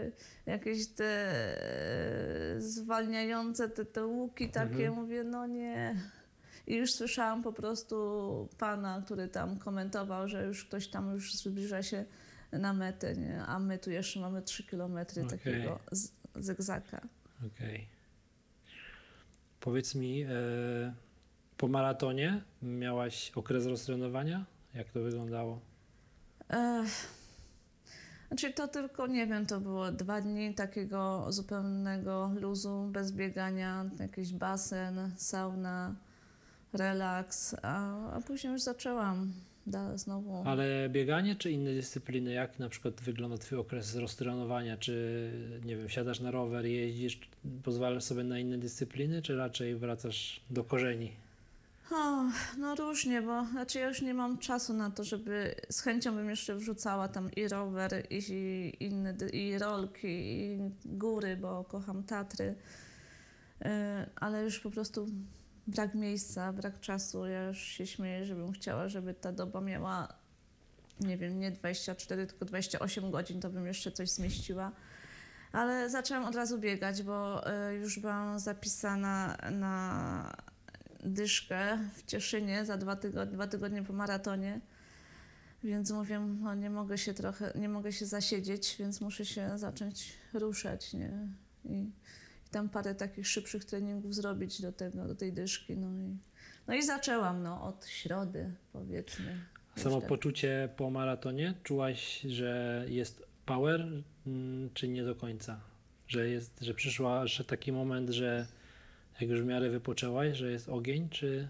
yy, 0.05 0.12
jakieś 0.53 0.87
te 0.89 1.33
yy, 2.55 2.61
zwalniające 2.61 3.69
te, 3.69 3.85
te 3.85 4.07
łuki 4.07 4.51
takie, 4.51 4.87
Mhm. 4.87 4.95
mówię, 4.95 5.25
no 5.25 5.47
nie. 5.47 5.97
I 6.67 6.77
już 6.77 6.93
słyszałam 6.95 7.43
po 7.43 7.53
prostu 7.53 8.49
pana, 8.59 9.03
który 9.05 9.29
tam 9.29 9.59
komentował, 9.59 10.29
że 10.29 10.47
już 10.47 10.65
ktoś 10.65 10.89
tam 10.89 11.11
już 11.15 11.35
zbliża 11.35 11.83
się 11.83 12.05
na 12.53 12.73
metę, 12.73 13.15
nie? 13.17 13.43
a 13.47 13.59
my 13.59 13.79
tu 13.79 13.91
jeszcze 13.91 14.21
mamy 14.21 14.43
3 14.43 14.62
kilometry 14.65 15.23
Okej. 15.25 15.39
takiego 15.39 15.79
z- 15.93 16.11
zygzaka. 16.37 17.01
Okej. 17.47 17.92
Powiedz 19.62 19.95
mi, 19.95 20.23
e, 20.23 20.28
po 21.57 21.69
maratonie 21.69 22.42
miałaś 22.62 23.33
okres 23.35 23.66
roztrenowania? 23.66 24.45
Jak 24.75 24.90
to 24.90 25.00
wyglądało? 25.00 25.61
Ech, 26.49 27.09
Znaczy 28.28 28.52
to 28.52 28.69
tylko, 28.69 29.07
nie 29.07 29.26
wiem, 29.26 29.47
to 29.47 29.61
było 29.61 29.92
dwa 29.92 30.21
dni 30.21 30.54
takiego 30.54 31.26
zupełnego 31.33 32.31
luzu, 32.40 32.88
bez 32.92 33.12
biegania, 33.12 33.90
jakiś 34.00 34.33
basen, 34.33 35.12
sauna, 35.16 35.95
relaks, 36.73 37.57
a, 37.62 38.07
a 38.12 38.21
później 38.21 38.52
już 38.52 38.62
zaczęłam 38.62 39.33
da, 39.66 39.97
znowu. 39.97 40.42
Ale 40.47 40.88
bieganie 40.88 41.37
czy 41.37 41.50
inne 41.50 41.75
dyscypliny? 41.75 42.33
Jak 42.33 42.59
na 42.59 42.69
przykład 42.69 43.00
wygląda 43.00 43.38
Twój 43.38 43.59
okres 43.59 43.97
roztrenowania? 43.97 44.76
Czy, 44.76 45.31
nie 45.64 45.76
wiem, 45.76 45.88
siadasz 45.88 46.21
na 46.21 46.31
rower, 46.31 46.66
jeździsz, 46.66 47.21
pozwalasz 47.64 48.04
sobie 48.04 48.25
na 48.25 48.38
inne 48.38 48.59
dyscypliny, 48.59 49.23
czy 49.23 49.37
raczej 49.37 49.76
wracasz 49.76 50.40
do 50.50 50.64
korzeni? 50.64 51.12
O, 51.92 52.25
no 52.59 52.75
różnie, 52.75 53.23
bo 53.23 53.45
znaczy 53.45 53.78
ja 53.78 53.88
już 53.88 54.02
nie 54.02 54.14
mam 54.14 54.38
czasu 54.38 54.75
na 54.75 54.90
to, 54.90 55.04
żeby 55.04 55.54
z 55.71 55.81
chęcią 55.81 56.14
bym 56.14 56.31
jeszcze 56.31 56.57
wrzucała 56.57 57.09
tam 57.09 57.31
i 57.37 57.49
rower, 57.49 58.07
i, 58.11 58.16
i 58.16 58.85
inne, 58.85 59.14
i 59.33 59.59
rolki, 59.59 60.09
i 60.09 60.59
góry, 60.85 61.37
bo 61.37 61.64
kocham 61.64 62.02
Tatry, 62.02 62.54
Yy, 63.64 63.69
ale 64.16 64.45
już 64.45 64.61
po 64.61 64.71
prostu 64.71 65.07
brak 65.66 65.95
miejsca, 65.95 66.52
brak 66.52 66.81
czasu. 66.81 67.26
Ja 67.26 67.45
już 67.45 67.59
się 67.59 67.87
śmieję, 67.87 68.26
żebym 68.26 68.52
chciała, 68.52 68.88
żeby 68.88 69.14
ta 69.14 69.33
doba 69.33 69.61
miała, 69.61 70.09
nie 71.00 71.16
wiem, 71.16 71.38
nie 71.38 71.50
24, 71.50 72.26
tylko 72.26 72.45
28 72.45 73.11
godzin, 73.11 73.40
to 73.40 73.50
bym 73.50 73.66
jeszcze 73.66 73.92
coś 73.92 74.11
zmieściła. 74.11 74.73
Ale 75.52 75.90
zaczęłam 75.90 76.25
od 76.25 76.35
razu 76.35 76.59
biegać, 76.59 77.02
bo 77.02 77.47
y, 77.71 77.75
już 77.75 77.99
byłam 77.99 78.38
zapisana 78.38 79.37
na 79.50 80.37
dyszkę 81.04 81.78
w 81.95 82.07
Cieszynie 82.07 82.64
za 82.64 82.76
dwa 82.76 82.97
tygodnie, 82.97 83.35
dwa 83.35 83.47
tygodnie 83.47 83.83
po 83.83 83.92
maratonie. 83.92 84.61
Więc 85.64 85.90
mówię, 85.90 86.21
no 86.21 86.54
nie 86.54 86.71
mogę 86.71 86.99
się 86.99 87.14
trochę, 87.14 87.52
nie 87.54 87.69
mogę 87.69 87.92
się 87.92 88.07
zasiedzieć, 88.07 88.76
więc 88.78 89.00
muszę 89.00 89.25
się 89.25 89.59
zacząć 89.59 90.12
ruszać, 90.35 90.92
nie? 90.92 91.11
I 91.64 91.90
tam 92.52 92.68
parę 92.68 92.94
takich 92.94 93.28
szybszych 93.28 93.64
treningów 93.64 94.14
zrobić 94.14 94.62
do 94.62 94.73
tego, 94.73 95.06
do 95.09 95.14
tej 95.14 95.32
dyszki, 95.32 95.76
no 95.76 95.88
i, 95.94 96.16
no 96.66 96.75
i 96.75 96.82
zaczęłam, 96.82 97.42
no, 97.42 97.62
od 97.62 97.87
środy, 97.87 98.52
powiedzmy. 98.73 99.38
Samo 99.76 99.94
Jeszcze. 99.94 100.09
poczucie 100.09 100.68
po 100.76 100.90
maratonie? 100.90 101.54
Czułaś, 101.62 102.21
że 102.21 102.85
jest 102.88 103.26
power, 103.47 103.88
mm, 104.26 104.71
czy 104.75 104.88
nie 104.88 105.04
do 105.04 105.14
końca? 105.14 105.61
Że, 106.09 106.28
jest, 106.28 106.61
że 106.61 106.75
przyszła 106.75 107.26
że 107.26 107.44
taki 107.44 107.73
moment, 107.73 108.11
że 108.11 108.47
jak 109.21 109.30
już 109.30 109.40
w 109.42 109.44
miarę 109.44 109.71
wypoczęłaś, 109.71 110.37
że 110.37 110.50
jest 110.50 110.68
ogień, 110.68 111.09
czy... 111.09 111.49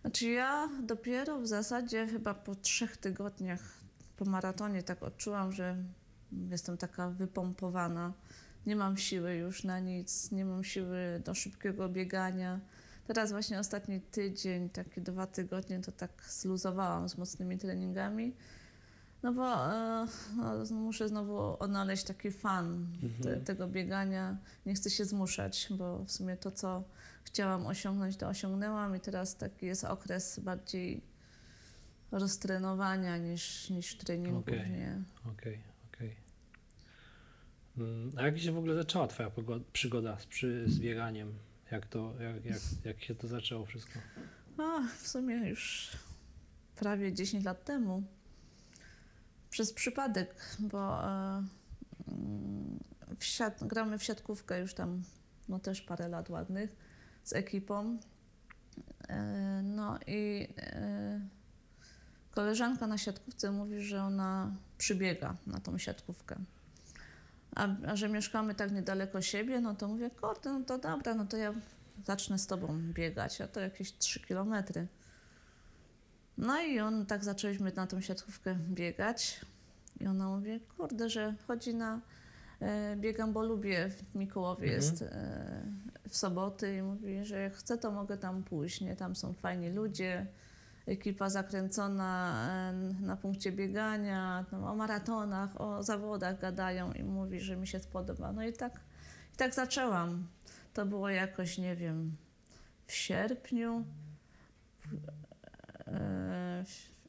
Znaczy 0.00 0.28
ja 0.30 0.68
dopiero 0.82 1.40
w 1.40 1.46
zasadzie 1.46 2.06
chyba 2.06 2.34
po 2.34 2.54
trzech 2.54 2.96
tygodniach 2.96 3.84
po 4.16 4.24
maratonie 4.24 4.82
tak 4.82 5.02
odczułam, 5.02 5.52
że 5.52 5.76
jestem 6.50 6.76
taka 6.76 7.10
wypompowana. 7.10 8.12
Nie 8.66 8.76
mam 8.76 8.96
siły 8.96 9.34
już 9.34 9.64
na 9.64 9.80
nic, 9.80 10.30
nie 10.32 10.44
mam 10.44 10.64
siły 10.64 11.20
do 11.24 11.34
szybkiego 11.34 11.88
biegania. 11.88 12.60
Teraz 13.06 13.30
właśnie 13.32 13.58
ostatni 13.58 14.00
tydzień, 14.00 14.70
takie 14.70 15.00
dwa 15.00 15.26
tygodnie, 15.26 15.80
to 15.80 15.92
tak 15.92 16.10
zluzowałam 16.28 17.08
z 17.08 17.18
mocnymi 17.18 17.58
treningami. 17.58 18.34
No 19.22 19.32
bo 19.32 19.72
e, 19.74 20.06
no, 20.36 20.64
muszę 20.76 21.08
znowu 21.08 21.38
odnaleźć 21.62 22.04
taki 22.04 22.30
fan 22.30 22.86
te, 23.00 23.06
Mhm. 23.28 23.44
tego 23.44 23.68
biegania. 23.68 24.36
Nie 24.66 24.74
chcę 24.74 24.90
się 24.90 25.04
zmuszać, 25.04 25.68
bo 25.70 26.04
w 26.04 26.12
sumie 26.12 26.36
to, 26.36 26.50
co 26.50 26.84
chciałam 27.24 27.66
osiągnąć, 27.66 28.16
to 28.16 28.28
osiągnęłam 28.28 28.96
i 28.96 29.00
teraz 29.00 29.36
taki 29.36 29.66
jest 29.66 29.84
okres 29.84 30.38
bardziej 30.40 31.02
roztrenowania 32.12 33.16
niż, 33.18 33.70
niż 33.70 33.96
treningów, 33.96 34.46
nie? 34.46 35.02
Okej, 35.24 35.32
okej. 35.32 35.73
Mm, 37.78 38.12
A 38.16 38.22
jak 38.22 38.38
się 38.38 38.52
w 38.52 38.58
ogóle 38.58 38.74
zaczęła 38.74 39.06
Twoja 39.06 39.30
przygoda 39.72 40.18
z, 40.18 40.26
przy, 40.26 40.64
z 40.68 40.78
bieganiem? 40.78 41.32
Jak, 41.70 41.86
to, 41.86 42.14
jak, 42.20 42.44
jak, 42.44 42.60
jak 42.84 43.02
się 43.02 43.14
to 43.14 43.26
zaczęło 43.26 43.66
wszystko? 43.66 43.98
A, 44.58 44.88
w 45.02 45.08
sumie 45.08 45.36
już 45.36 45.90
prawie 46.76 47.12
10 47.12 47.44
lat 47.44 47.64
temu. 47.64 48.02
Przez 49.50 49.72
przypadek, 49.72 50.56
bo 50.58 51.04
e, 51.04 51.44
mm, 52.08 52.78
w 53.18 53.24
siat, 53.24 53.64
gramy 53.64 53.98
w 53.98 54.04
siatkówkę 54.04 54.60
już 54.60 54.74
tam 54.74 55.02
no 55.48 55.58
też 55.58 55.80
parę 55.80 56.08
lat 56.08 56.30
ładnych 56.30 56.76
z 57.24 57.32
ekipą. 57.32 57.98
E, 59.08 59.60
no 59.64 59.98
i 60.06 60.48
e, 60.58 61.20
koleżanka 62.30 62.86
na 62.86 62.98
siatkówce 62.98 63.50
mówi, 63.50 63.80
że 63.80 64.02
ona 64.02 64.56
przybiega 64.78 65.36
na 65.46 65.60
tą 65.60 65.78
siatkówkę. 65.78 66.36
A, 67.54 67.68
a 67.86 67.96
że 67.96 68.08
mieszkamy 68.08 68.54
tak 68.54 68.72
niedaleko 68.72 69.22
siebie, 69.22 69.60
no 69.60 69.74
to 69.74 69.88
mówię, 69.88 70.10
kurde, 70.10 70.52
no 70.52 70.64
to 70.64 70.78
dobra, 70.78 71.14
no 71.14 71.26
to 71.26 71.36
ja 71.36 71.54
zacznę 72.04 72.38
z 72.38 72.46
tobą 72.46 72.78
biegać, 72.92 73.40
a 73.40 73.48
to 73.48 73.60
jakieś 73.60 73.92
3 73.98 74.20
kilometry. 74.20 74.86
No 76.38 76.62
i 76.62 76.80
on 76.80 77.06
tak 77.06 77.24
zaczęliśmy 77.24 77.72
na 77.72 77.86
tą 77.86 78.00
siatkówkę 78.00 78.54
biegać. 78.54 79.40
I 80.00 80.06
ona 80.06 80.28
mówi, 80.28 80.60
kurde, 80.76 81.10
że 81.10 81.34
chodzi 81.46 81.74
na 81.74 82.00
e, 82.60 82.96
biegam, 82.96 83.32
bo 83.32 83.42
lubię 83.42 83.90
w 83.90 84.14
Mikołowie 84.14 84.74
Mhm. 84.74 84.82
jest 84.82 85.02
e, 85.02 85.62
w 86.08 86.16
soboty 86.16 86.76
i 86.76 86.82
mówi, 86.82 87.24
że 87.24 87.40
jak 87.40 87.54
chcę, 87.54 87.78
to 87.78 87.90
mogę 87.90 88.18
tam 88.18 88.42
pójść, 88.42 88.80
nie? 88.80 88.96
Tam 88.96 89.16
są 89.16 89.32
fajni 89.32 89.70
ludzie, 89.70 90.26
ekipa 90.86 91.30
zakręcona 91.30 92.34
e, 92.70 93.02
na 93.02 93.16
punkcie 93.16 93.52
biegania, 93.52 94.44
tam 94.50 94.64
o 94.64 94.74
maratonach, 94.74 95.60
o 95.60 95.82
zawodach 95.82 96.40
gadają 96.40 96.92
i 96.92 97.02
mówi, 97.02 97.40
że 97.40 97.56
mi 97.56 97.66
się 97.66 97.80
spodoba. 97.80 98.32
No 98.32 98.44
i 98.44 98.52
tak, 98.52 98.80
i 99.34 99.36
tak 99.36 99.54
zaczęłam. 99.54 100.26
To 100.74 100.86
było 100.86 101.08
jakoś, 101.08 101.58
nie 101.58 101.76
wiem, 101.76 102.16
w 102.86 102.92
sierpniu. 102.92 103.84
E, 105.86 106.64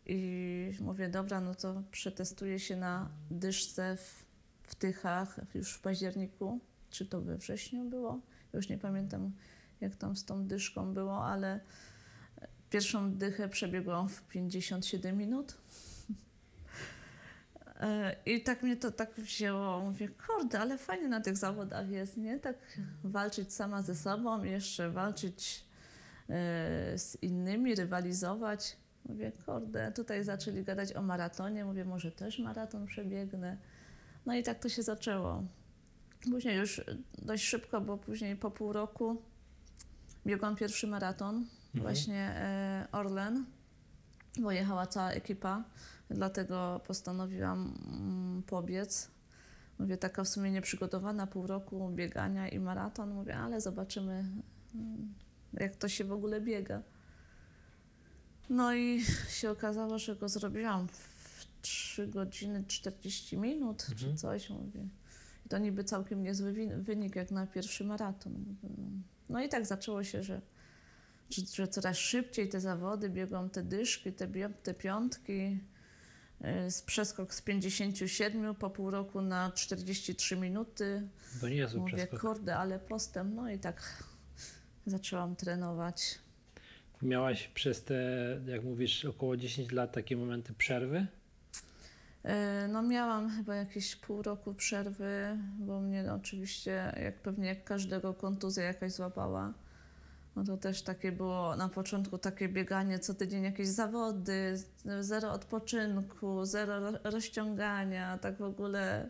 I 0.05 0.77
mówię, 0.81 1.09
dobra, 1.09 1.41
no 1.41 1.55
to 1.55 1.83
przetestuję 1.91 2.59
się 2.59 2.75
na 2.75 3.09
dyszce 3.31 3.97
w, 3.97 4.25
w 4.63 4.75
Tychach 4.75 5.39
już 5.55 5.73
w 5.73 5.81
październiku. 5.81 6.59
Czy 6.89 7.05
to 7.05 7.21
we 7.21 7.37
wrześniu 7.37 7.89
było? 7.89 8.19
Już 8.53 8.69
nie 8.69 8.77
pamiętam, 8.77 9.31
jak 9.81 9.95
tam 9.95 10.15
z 10.15 10.25
tą 10.25 10.47
dyszką 10.47 10.93
było, 10.93 11.25
ale 11.25 11.59
pierwszą 12.75 13.11
dychę 13.11 13.49
przebiegłam 13.49 14.09
w 14.09 14.27
57 14.27 15.17
minut. 15.17 15.57
E, 17.79 18.15
I 18.25 18.43
tak 18.43 18.63
mnie 18.63 18.77
to 18.77 18.91
tak 18.91 19.13
wzięło, 19.13 19.79
mówię, 19.79 20.09
kurde, 20.09 20.59
ale 20.59 20.77
fajnie 20.77 21.07
na 21.07 21.21
tych 21.21 21.37
zawodach 21.37 21.89
jest, 21.89 22.17
nie? 22.17 22.39
Tak 22.39 22.55
walczyć 23.03 23.53
sama 23.53 23.81
ze 23.81 23.95
sobą, 23.95 24.43
jeszcze 24.43 24.89
walczyć 24.89 25.65
e, 26.29 26.33
z 26.97 27.17
innymi, 27.21 27.75
rywalizować. 27.75 28.77
Mówię, 29.05 29.31
kurde, 29.45 29.91
tutaj 29.91 30.23
zaczęli 30.23 30.63
gadać 30.63 30.93
o 30.93 31.01
maratonie. 31.01 31.65
Mówię, 31.65 31.85
może 31.85 32.11
też 32.11 32.39
maraton 32.39 32.85
przebiegnę. 32.85 33.57
No 34.25 34.35
i 34.35 34.43
tak 34.43 34.59
to 34.59 34.69
się 34.69 34.83
zaczęło. 34.83 35.43
Później 36.31 36.57
już 36.57 36.81
dość 37.17 37.43
szybko, 37.43 37.81
bo 37.81 37.97
później 37.97 38.35
po 38.35 38.51
pół 38.51 38.73
roku 38.73 39.21
biegłam 40.25 40.55
pierwszy 40.55 40.87
maraton, 40.87 41.45
właśnie 41.81 42.19
e, 42.35 42.87
Orlen, 42.91 43.45
bo 44.39 44.51
jechała 44.51 44.87
cała 44.87 45.11
ekipa, 45.11 45.63
dlatego 46.09 46.81
postanowiłam 46.87 47.73
mm, 47.87 48.43
pobiec. 48.43 49.11
Mówię, 49.79 49.97
taka 49.97 50.23
w 50.23 50.27
sumie 50.27 50.51
nieprzygotowana, 50.51 51.27
pół 51.27 51.47
roku 51.47 51.89
biegania 51.89 52.47
i 52.49 52.59
maraton. 52.59 53.13
Mówię, 53.13 53.37
ale 53.37 53.61
zobaczymy, 53.61 54.25
mm, 54.75 55.13
jak 55.53 55.75
to 55.75 55.87
się 55.89 56.03
w 56.03 56.11
ogóle 56.11 56.41
biega. 56.41 56.81
No 58.49 58.73
i 58.75 59.01
się 59.29 59.51
okazało, 59.51 59.99
że 59.99 60.15
go 60.15 60.29
zrobiłam 60.29 60.87
w 60.87 61.15
3 61.61 62.07
godziny 62.07 62.63
40 62.67 63.37
minut 63.37 63.85
czy 63.85 63.91
Mhm. 63.91 64.17
coś. 64.17 64.49
Mówię. 64.49 64.87
I 65.45 65.49
to 65.49 65.57
niby 65.57 65.83
całkiem 65.83 66.23
niezły 66.23 66.53
wynik 66.77 67.15
jak 67.15 67.31
na 67.31 67.47
pierwszy 67.47 67.83
maraton. 67.83 68.55
No 69.29 69.43
i 69.43 69.49
tak 69.49 69.65
zaczęło 69.65 70.03
się, 70.03 70.23
że, 70.23 70.41
że, 71.29 71.67
coraz 71.67 71.97
szybciej 71.97 72.49
te 72.49 72.59
zawody, 72.59 73.09
biegłam 73.09 73.49
te 73.49 73.63
dyszki, 73.63 74.13
te, 74.13 74.27
te 74.63 74.73
piątki. 74.73 75.59
y, 76.67 76.71
Z 76.71 76.81
przeskok 76.81 77.33
z 77.33 77.41
57 77.41 78.55
po 78.55 78.69
pół 78.69 78.91
roku 78.91 79.21
na 79.21 79.51
43 79.51 80.37
minuty. 80.37 81.07
To 81.41 81.49
nie 81.49 81.55
jest 81.55 81.75
Mówię, 81.75 81.93
przeskok. 81.93 82.21
kurde, 82.21 82.57
ale 82.57 82.79
postęp. 82.79 83.35
No 83.35 83.49
i 83.51 83.59
tak 83.59 84.03
zaczęłam 84.85 85.35
trenować. 85.35 86.19
Miałaś 87.01 87.47
przez 87.47 87.83
te, 87.83 87.95
jak 88.47 88.63
mówisz, 88.63 89.05
około 89.05 89.37
10 89.37 89.71
lat 89.71 89.91
takie 89.91 90.17
momenty 90.17 90.53
przerwy? 90.53 91.07
E, 92.23 92.67
No 92.67 92.81
miałam 92.83 93.29
chyba 93.37 93.55
jakieś 93.55 93.95
pół 93.95 94.21
roku 94.21 94.53
przerwy, 94.53 95.37
bo 95.59 95.81
mnie 95.81 96.03
no, 96.03 96.13
oczywiście, 96.15 96.93
jak 97.03 97.21
pewnie 97.21 97.47
jak 97.47 97.63
każdego 97.63 98.13
kontuzja 98.13 98.63
jakaś 98.63 98.91
złapała. 98.93 99.53
No 100.35 100.43
to 100.43 100.57
też 100.57 100.81
takie 100.81 101.11
było 101.11 101.55
na 101.55 101.69
początku 101.69 102.17
takie 102.17 102.49
bieganie 102.49 102.99
co 102.99 103.13
tydzień 103.13 103.43
jakieś 103.43 103.67
zawody, 103.67 104.55
zero 104.99 105.31
odpoczynku, 105.31 106.45
zero 106.45 106.79
ro- 106.79 106.99
rozciągania, 107.03 108.17
tak 108.17 108.37
w 108.37 108.41
ogóle. 108.41 109.09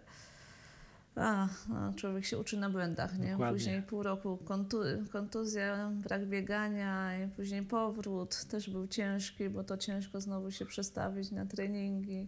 A, 1.16 1.48
no, 1.70 1.94
człowiek 1.94 2.26
się 2.26 2.38
uczy 2.38 2.58
na 2.58 2.70
błędach, 2.70 3.20
nie? 3.20 3.32
Dokładnie. 3.32 3.54
Później 3.58 3.82
pół 3.82 4.04
roku 4.04 4.40
kontu- 4.46 5.08
kontuzja, 5.12 5.92
brak 5.94 6.26
biegania 6.26 7.24
i 7.26 7.28
później 7.30 7.62
powrót 7.64 8.46
też 8.46 8.70
był 8.70 8.88
ciężki, 8.88 9.50
bo 9.50 9.64
to 9.64 9.78
ciężko 9.78 10.22
znowu 10.22 10.52
się 10.52 10.66
przestawić 10.66 11.32
na 11.32 11.46
treningi. 11.46 12.28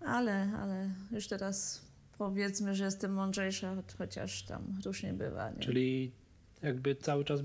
Ale, 0.00 0.50
ale 0.60 0.90
już 1.10 1.28
teraz 1.28 1.82
powiedzmy, 2.18 2.74
że 2.74 2.84
jestem 2.84 3.12
mądrzejsza, 3.12 3.74
cho- 3.76 3.96
chociaż 3.98 4.42
tam 4.42 4.62
różnie 4.84 5.12
bywa. 5.12 5.50
Nie? 5.50 5.60
Czyli 5.60 6.12
jakby 6.62 6.94
cały 6.96 7.24
czas 7.24 7.40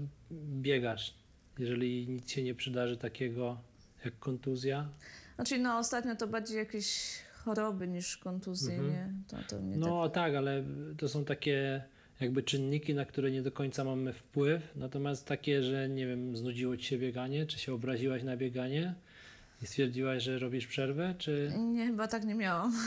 biegasz, 0.62 1.14
jeżeli 1.60 2.08
nic 2.08 2.32
się 2.32 2.44
nie 2.44 2.56
przydarzy 2.56 2.98
takiego 2.98 3.58
jak 4.06 4.20
kontuzja. 4.20 4.90
Znaczy 5.36 5.58
no 5.60 5.78
ostatnio 5.78 6.16
to 6.16 6.28
bardziej 6.28 6.58
jakieś 6.58 7.20
choroby 7.34 7.88
niż 7.88 8.18
kontuzje, 8.18 8.74
Mhm. 8.76 8.92
nie? 8.94 9.14
To, 9.28 9.38
to 9.48 9.62
No 9.62 10.10
tak, 10.10 10.36
ale 10.36 10.64
to 10.98 11.10
są 11.10 11.26
takie 11.26 11.84
jakby 12.20 12.44
czynniki, 12.44 12.94
na 12.94 13.06
które 13.06 13.32
nie 13.32 13.42
do 13.42 13.52
końca 13.52 13.84
mamy 13.84 14.14
wpływ, 14.14 14.76
natomiast 14.76 15.26
takie, 15.28 15.64
że 15.64 15.90
nie 15.90 16.08
wiem, 16.08 16.38
znudziło 16.38 16.78
ci 16.78 16.84
się 16.86 16.98
bieganie, 16.98 17.46
czy 17.46 17.60
się 17.60 17.74
obraziłaś 17.74 18.24
na 18.24 18.38
bieganie 18.38 18.96
i 19.62 19.66
stwierdziłaś, 19.66 20.24
że 20.24 20.40
robisz 20.40 20.68
przerwę, 20.68 21.16
czy... 21.18 21.48
tak... 21.52 21.62
Nie, 21.62 21.88
chyba 21.88 22.08
tak 22.08 22.26
nie 22.26 22.36
miałam. 22.36 22.74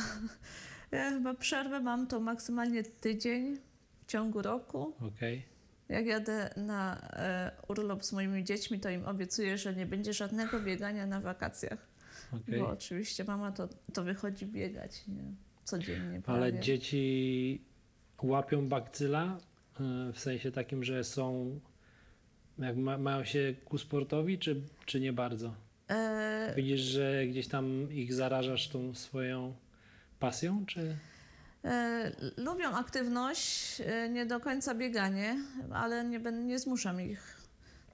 Ja 0.92 1.10
chyba 1.10 1.34
przerwę 1.34 1.80
mam 1.80 2.06
to 2.06 2.20
maksymalnie 2.20 2.82
tydzień 2.82 3.56
w 4.02 4.06
ciągu 4.06 4.42
roku. 4.42 4.92
Okej, 5.00 5.42
Jak 5.88 6.06
jadę 6.06 6.50
na 6.56 7.08
e, 7.12 7.52
urlop 7.68 8.04
z 8.04 8.12
moimi 8.12 8.44
dziećmi, 8.44 8.80
to 8.80 8.90
im 8.90 9.04
obiecuję, 9.04 9.58
że 9.58 9.74
nie 9.74 9.86
będzie 9.86 10.12
żadnego 10.12 10.60
biegania 10.60 11.06
na 11.06 11.20
wakacjach. 11.20 11.88
okej. 12.32 12.60
Bo 12.60 12.68
oczywiście 12.68 13.24
mama 13.24 13.52
to, 13.52 13.68
to 13.92 14.04
wychodzi 14.04 14.46
biegać 14.46 15.06
nie? 15.08 15.22
codziennie. 15.64 16.22
Ale 16.26 16.50
prawie. 16.50 16.60
dzieci 16.60 17.64
łapią 18.22 18.68
bakcyla 18.68 19.38
y, 20.08 20.12
w 20.12 20.18
sensie 20.18 20.52
takim, 20.52 20.84
że 20.84 21.04
są, 21.04 21.60
jak 22.58 22.76
ma, 22.76 22.98
mają 22.98 23.24
się 23.24 23.54
ku 23.64 23.78
sportowi, 23.78 24.38
czy, 24.38 24.60
czy 24.86 25.00
nie 25.00 25.12
bardzo? 25.12 25.54
E, 25.88 26.52
Widzisz, 26.56 26.80
że 26.80 27.26
gdzieś 27.26 27.48
tam 27.48 27.92
ich 27.92 28.14
zarażasz 28.14 28.68
tą 28.68 28.94
swoją 28.94 29.54
pasją, 30.18 30.66
czy... 30.66 30.96
E, 31.64 32.12
lubią 32.36 32.74
aktywność, 32.74 33.80
e, 33.80 34.08
nie 34.08 34.26
do 34.26 34.40
końca 34.40 34.74
bieganie, 34.74 35.36
ale 35.72 36.04
nie, 36.04 36.18
nie 36.18 36.58
zmuszam 36.58 37.00
ich. 37.00 37.36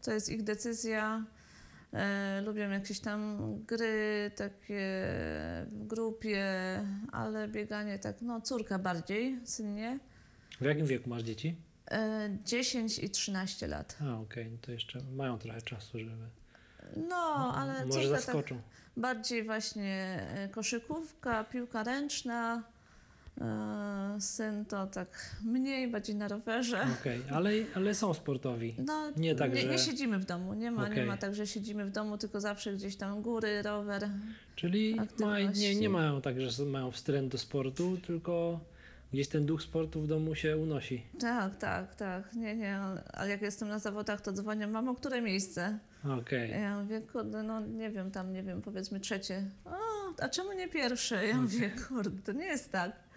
To 0.03 0.13
jest 0.13 0.29
ich 0.29 0.43
decyzja. 0.43 1.25
E, 1.93 2.41
lubią 2.45 2.71
jakieś 2.71 3.01
tam 3.01 3.39
gry 3.65 4.31
takie 4.37 5.07
w 5.73 5.87
grupie, 5.87 6.45
ale 7.13 7.49
bieganie 7.49 7.99
tak, 7.99 8.17
no 8.23 8.41
córka 8.41 8.79
bardziej, 8.79 9.41
syn 9.45 9.75
nie. 9.75 9.99
W 10.61 10.65
jakim 10.65 10.87
wieku 10.87 11.11
masz 11.11 11.23
dzieci? 11.23 11.57
E, 11.91 12.31
10 12.45 12.99
i 12.99 13.11
13 13.11 13.67
lat. 13.67 13.97
A, 14.03 14.21
okej, 14.21 14.51
no 14.51 14.59
to 14.61 14.73
jeszcze 14.73 15.01
mają 15.17 15.39
trochę 15.39 15.63
czasu, 15.63 15.99
żeby... 15.99 16.29
No, 17.09 17.55
ale 17.57 17.87
Może 17.87 18.11
tak 18.11 18.21
zaskoczą. 18.21 18.61
bardziej 18.97 19.45
właśnie 19.45 20.21
koszykówka, 20.53 21.45
piłka 21.45 21.83
ręczna. 21.85 22.63
E, 23.41 24.21
syn 24.21 24.65
to 24.65 24.87
tak 24.87 25.37
mniej, 25.45 25.89
bardziej 25.89 26.17
na 26.17 26.29
rowerze. 26.29 26.87
Okej, 27.01 27.23
ale, 27.33 27.51
ale 27.75 27.95
są 27.95 28.15
sportowi. 28.15 28.75
No, 28.87 29.13
Nie 29.17 29.35
tak, 29.35 29.55
nie, 29.55 29.61
że- 29.61 29.69
nie 29.69 29.79
siedzimy 29.79 30.19
w 30.19 30.25
domu, 30.25 30.55
nie 30.55 30.71
ma, 30.71 30.87
nie 30.87 30.93
Okej. 30.93 31.07
ma 31.07 31.17
tak, 31.17 31.35
że 31.35 31.47
siedzimy 31.47 31.85
w 31.85 31.91
domu, 31.91 32.19
tylko 32.19 32.41
zawsze 32.41 32.73
gdzieś 32.75 32.97
tam 32.97 33.23
góry, 33.23 33.63
rower. 33.63 34.09
Czyli 34.57 34.97
ma, 35.21 35.41
nie, 35.41 35.75
nie 35.77 35.89
mają 35.89 36.21
tak, 36.21 36.41
że 36.41 36.65
mają 36.65 36.91
wstręt 36.91 37.33
do 37.33 37.39
sportu, 37.39 37.97
tylko 38.07 38.61
gdzieś 39.13 39.29
ten 39.29 39.47
duch 39.47 39.63
sportu 39.63 40.01
w 40.01 40.07
domu 40.07 40.35
się 40.35 40.57
unosi. 40.57 41.03
Tak, 41.21 41.57
tak, 41.57 41.95
tak, 41.95 42.35
nie, 42.35 42.57
nie, 42.57 42.79
a 43.13 43.27
jak 43.27 43.43
jestem 43.43 43.69
na 43.69 43.79
zawodach, 43.79 44.21
to 44.21 44.33
dzwonię, 44.33 44.67
mamo, 44.67 44.95
które 44.95 45.21
miejsce? 45.23 45.79
Okej. 46.21 46.51
Ja 46.51 46.83
mówię, 46.83 47.01
kurde, 47.01 47.43
no 47.43 47.61
nie 47.61 47.91
wiem, 47.91 48.11
tam, 48.11 48.33
nie 48.33 48.43
wiem, 48.43 48.63
powiedzmy 48.63 49.01
trzecie. 49.01 49.45
O, 49.65 49.77
a 50.23 50.29
czemu 50.29 50.53
nie 50.53 50.69
pierwsze? 50.69 51.27
Ja 51.27 51.37
mówię, 51.37 51.71
kurde, 51.89 52.23
to 52.23 52.33
nie 52.33 52.47
jest 52.47 52.73
tak. 52.73 53.08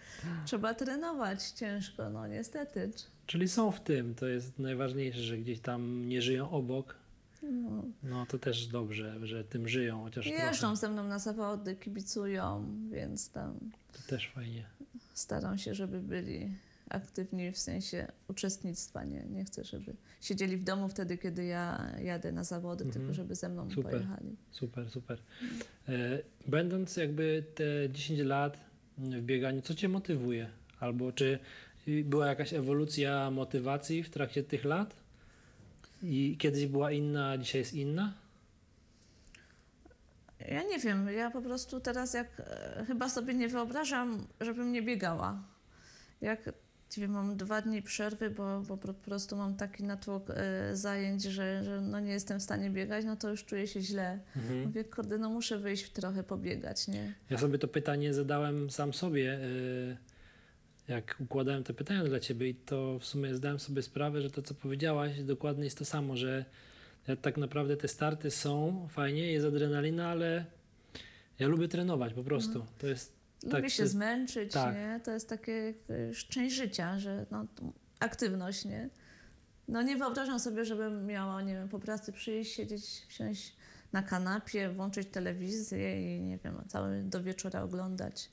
Trzeba 0.45 0.73
trenować 0.73 1.43
ciężko, 1.49 2.09
no 2.09 2.27
niestety. 2.27 2.91
Czyli 3.25 3.47
są 3.47 3.71
w 3.71 3.79
tym, 3.81 4.15
to 4.15 4.27
jest 4.27 4.59
najważniejsze, 4.59 5.19
że 5.21 5.37
gdzieś 5.37 5.59
tam 5.59 6.07
nie 6.09 6.21
żyją 6.21 6.49
obok. 6.51 6.95
No. 7.43 7.83
No 8.03 8.25
to 8.25 8.39
też 8.39 8.67
dobrze, 8.67 9.15
że 9.27 9.43
tym 9.43 9.67
żyją, 9.67 10.03
chociaż 10.03 10.25
Jeżdżą 10.25 10.59
trochę. 10.59 10.75
ze 10.75 10.89
mną 10.89 11.03
na 11.07 11.19
zawody, 11.19 11.75
kibicują, 11.75 12.65
więc 12.91 13.29
tam 13.29 13.59
To 13.93 13.99
też 14.07 14.27
fajnie. 14.35 14.65
staram 15.13 15.57
się, 15.57 15.73
żeby 15.75 15.99
byli 15.99 16.49
aktywni 16.89 17.51
w 17.51 17.57
sensie 17.57 18.07
uczestnictwa. 18.27 19.03
Nie, 19.03 19.23
nie 19.25 19.45
chcę, 19.45 19.63
żeby 19.63 19.93
siedzieli 20.21 20.57
w 20.57 20.63
domu 20.63 20.87
wtedy, 20.89 21.17
kiedy 21.17 21.45
ja 21.45 21.91
jadę 22.03 22.31
na 22.31 22.43
zawody, 22.43 22.83
Mhm. 22.83 23.01
tylko 23.05 23.13
żeby 23.13 23.35
ze 23.35 23.49
mną 23.49 23.69
Super. 23.71 23.91
pojechali. 23.91 24.35
Super, 24.51 24.89
super. 24.89 25.19
E, 25.89 25.93
Będąc 26.47 26.97
jakby 26.97 27.43
te 27.55 27.89
10 27.89 28.19
lat 28.19 28.57
w 29.01 29.21
bieganiu, 29.21 29.61
co 29.61 29.75
cię 29.75 29.89
motywuje? 29.89 30.49
Albo 30.79 31.11
czy 31.11 31.39
była 31.87 32.27
jakaś 32.27 32.53
ewolucja 32.53 33.31
motywacji 33.31 34.03
w 34.03 34.09
trakcie 34.09 34.43
tych 34.43 34.65
lat? 34.65 34.95
I 36.03 36.37
kiedyś 36.39 36.65
była 36.65 36.91
inna, 36.91 37.29
a 37.29 37.37
dzisiaj 37.37 37.61
jest 37.61 37.73
inna? 37.73 38.13
Ja 40.49 40.63
nie 40.63 40.79
wiem, 40.79 41.09
ja 41.09 41.31
po 41.31 41.41
prostu 41.41 41.79
teraz 41.79 42.13
jak 42.13 42.39
e, 42.39 42.83
chyba 42.87 43.09
sobie 43.09 43.33
nie 43.33 43.47
wyobrażam, 43.47 44.27
żebym 44.41 44.71
nie 44.71 44.81
biegała. 44.81 45.43
Jak 46.21 46.39
wiem, 46.99 47.11
mam 47.11 47.37
dwa 47.37 47.61
dni 47.61 47.81
przerwy, 47.81 48.29
bo, 48.29 48.61
bo 48.61 48.77
po 48.77 48.93
prostu 48.93 49.35
mam 49.35 49.55
taki 49.55 49.83
natłok 49.83 50.29
e, 50.29 50.75
zajęć, 50.75 51.23
że, 51.23 51.63
że 51.63 51.81
no 51.81 51.99
nie 51.99 52.11
jestem 52.11 52.39
w 52.39 52.43
stanie 52.43 52.69
biegać, 52.69 53.05
no 53.05 53.15
to 53.15 53.29
już 53.29 53.45
czuję 53.45 53.67
się 53.67 53.81
źle. 53.81 54.19
Mhm. 54.35 54.65
Mówię, 54.65 54.83
kurde, 54.83 55.17
no 55.17 55.29
muszę 55.29 55.57
wyjść 55.59 55.89
trochę 55.89 56.23
pobiegać, 56.23 56.87
nie? 56.87 57.13
Ja 57.29 57.37
sobie 57.37 57.57
to 57.57 57.67
pytanie 57.67 58.13
zadałem 58.13 58.69
sam 58.69 58.93
sobie, 58.93 59.39
y, 59.39 59.97
jak 60.87 61.15
układałem 61.19 61.63
te 61.63 61.73
pytania 61.73 62.03
dla 62.03 62.19
ciebie 62.19 62.49
i 62.49 62.55
to 62.55 62.99
w 62.99 63.05
sumie 63.05 63.35
zdałem 63.35 63.59
sobie 63.59 63.81
sprawę, 63.81 64.21
że 64.21 64.31
to 64.31 64.41
co 64.41 64.53
powiedziałaś 64.53 65.23
dokładnie 65.23 65.63
jest 65.63 65.77
to 65.77 65.85
samo, 65.85 66.15
że 66.15 66.45
tak 67.21 67.37
naprawdę 67.37 67.77
te 67.77 67.87
starty 67.87 68.31
są 68.31 68.87
fajnie, 68.91 69.31
jest 69.31 69.45
adrenalina, 69.45 70.07
ale 70.07 70.45
ja 71.39 71.47
lubię 71.47 71.67
trenować 71.67 72.13
po 72.13 72.23
prostu. 72.23 72.65
To 72.77 72.87
jest 72.87 73.20
Lubię 73.43 73.61
Tak, 73.61 73.71
się 73.71 73.87
zmęczyć, 73.87 74.53
tak. 74.53 74.75
nie? 74.75 74.99
To 75.03 75.11
jest 75.11 75.29
takie 75.29 75.73
już 76.07 76.27
część 76.27 76.55
życia, 76.55 76.99
że 76.99 77.25
no, 77.31 77.45
aktywność, 77.99 78.65
nie? 78.65 78.89
No 79.67 79.81
nie 79.81 79.97
wyobrażam 79.97 80.39
sobie, 80.39 80.65
żebym 80.65 81.05
miała, 81.05 81.41
nie 81.41 81.53
wiem, 81.53 81.69
po 81.69 81.79
pracy 81.79 82.11
przyjść, 82.11 82.55
siedzieć, 82.55 83.05
wsiąść 83.07 83.55
na 83.93 84.03
kanapie, 84.03 84.69
włączyć 84.69 85.07
telewizję 85.11 86.17
i 86.17 86.21
nie 86.21 86.37
wiem, 86.37 86.63
cały 86.67 87.03
do 87.03 87.23
wieczora 87.23 87.63
oglądać. 87.63 88.29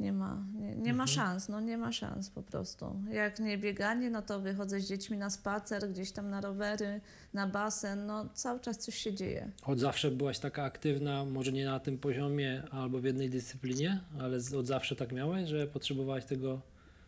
Nie 0.00 0.12
ma, 0.12 0.44
nie, 0.54 0.68
nie 0.76 0.94
ma 0.94 1.02
Mhm. 1.02 1.08
szans, 1.08 1.48
no 1.48 1.60
nie 1.60 1.78
ma 1.78 1.92
szans 1.92 2.30
po 2.30 2.42
prostu. 2.42 3.02
Jak 3.10 3.38
nie 3.40 3.58
bieganie, 3.58 4.10
no 4.10 4.22
to 4.22 4.40
wychodzę 4.40 4.80
z 4.80 4.88
dziećmi 4.88 5.16
na 5.18 5.30
spacer, 5.30 5.90
gdzieś 5.90 6.12
tam 6.12 6.30
na 6.30 6.40
rowery, 6.40 7.00
na 7.34 7.46
basen, 7.46 8.06
no 8.06 8.28
cały 8.34 8.60
czas 8.60 8.78
coś 8.78 8.94
się 8.94 9.14
dzieje. 9.14 9.50
Od 9.62 9.78
zawsze 9.78 10.10
byłaś 10.10 10.38
taka 10.38 10.62
aktywna, 10.64 11.24
może 11.24 11.52
nie 11.52 11.64
na 11.64 11.80
tym 11.80 11.98
poziomie 11.98 12.62
albo 12.70 12.98
w 13.00 13.04
jednej 13.04 13.30
dyscyplinie, 13.30 14.00
ale 14.20 14.36
od 14.58 14.66
zawsze 14.66 14.96
tak 14.96 15.12
miałeś, 15.12 15.48
że 15.48 15.66
potrzebowałaś 15.66 16.24
tego, 16.24 16.60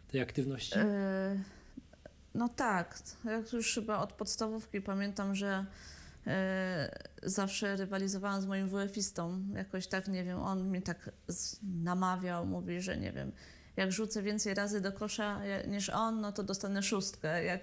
tej 0.08 0.20
aktywności? 0.20 0.78
E, 0.78 1.38
No 2.34 2.48
tak, 2.48 2.98
jak 3.24 3.52
już 3.52 3.74
chyba 3.74 3.98
od 3.98 4.12
podstawówki 4.12 4.80
pamiętam, 4.80 5.34
że 5.34 5.64
zawsze 7.22 7.76
rywalizowałam 7.76 8.42
z 8.42 8.46
moim 8.46 8.68
WF-istą. 8.68 9.40
Jakoś 9.54 9.86
tak, 9.86 10.08
nie 10.08 10.24
wiem, 10.24 10.38
on 10.38 10.70
mi 10.70 10.82
tak 10.82 11.10
namawiał, 11.82 12.46
mówi, 12.46 12.80
że 12.80 12.96
nie 12.96 13.12
wiem, 13.12 13.32
jak 13.76 13.92
rzucę 13.92 14.22
więcej 14.22 14.54
razy 14.54 14.80
do 14.80 14.92
kosza 14.92 15.40
niż 15.68 15.88
on, 15.90 16.20
no 16.20 16.32
to 16.32 16.42
dostanę 16.42 16.82
szóstkę. 16.82 17.44
Jak 17.44 17.60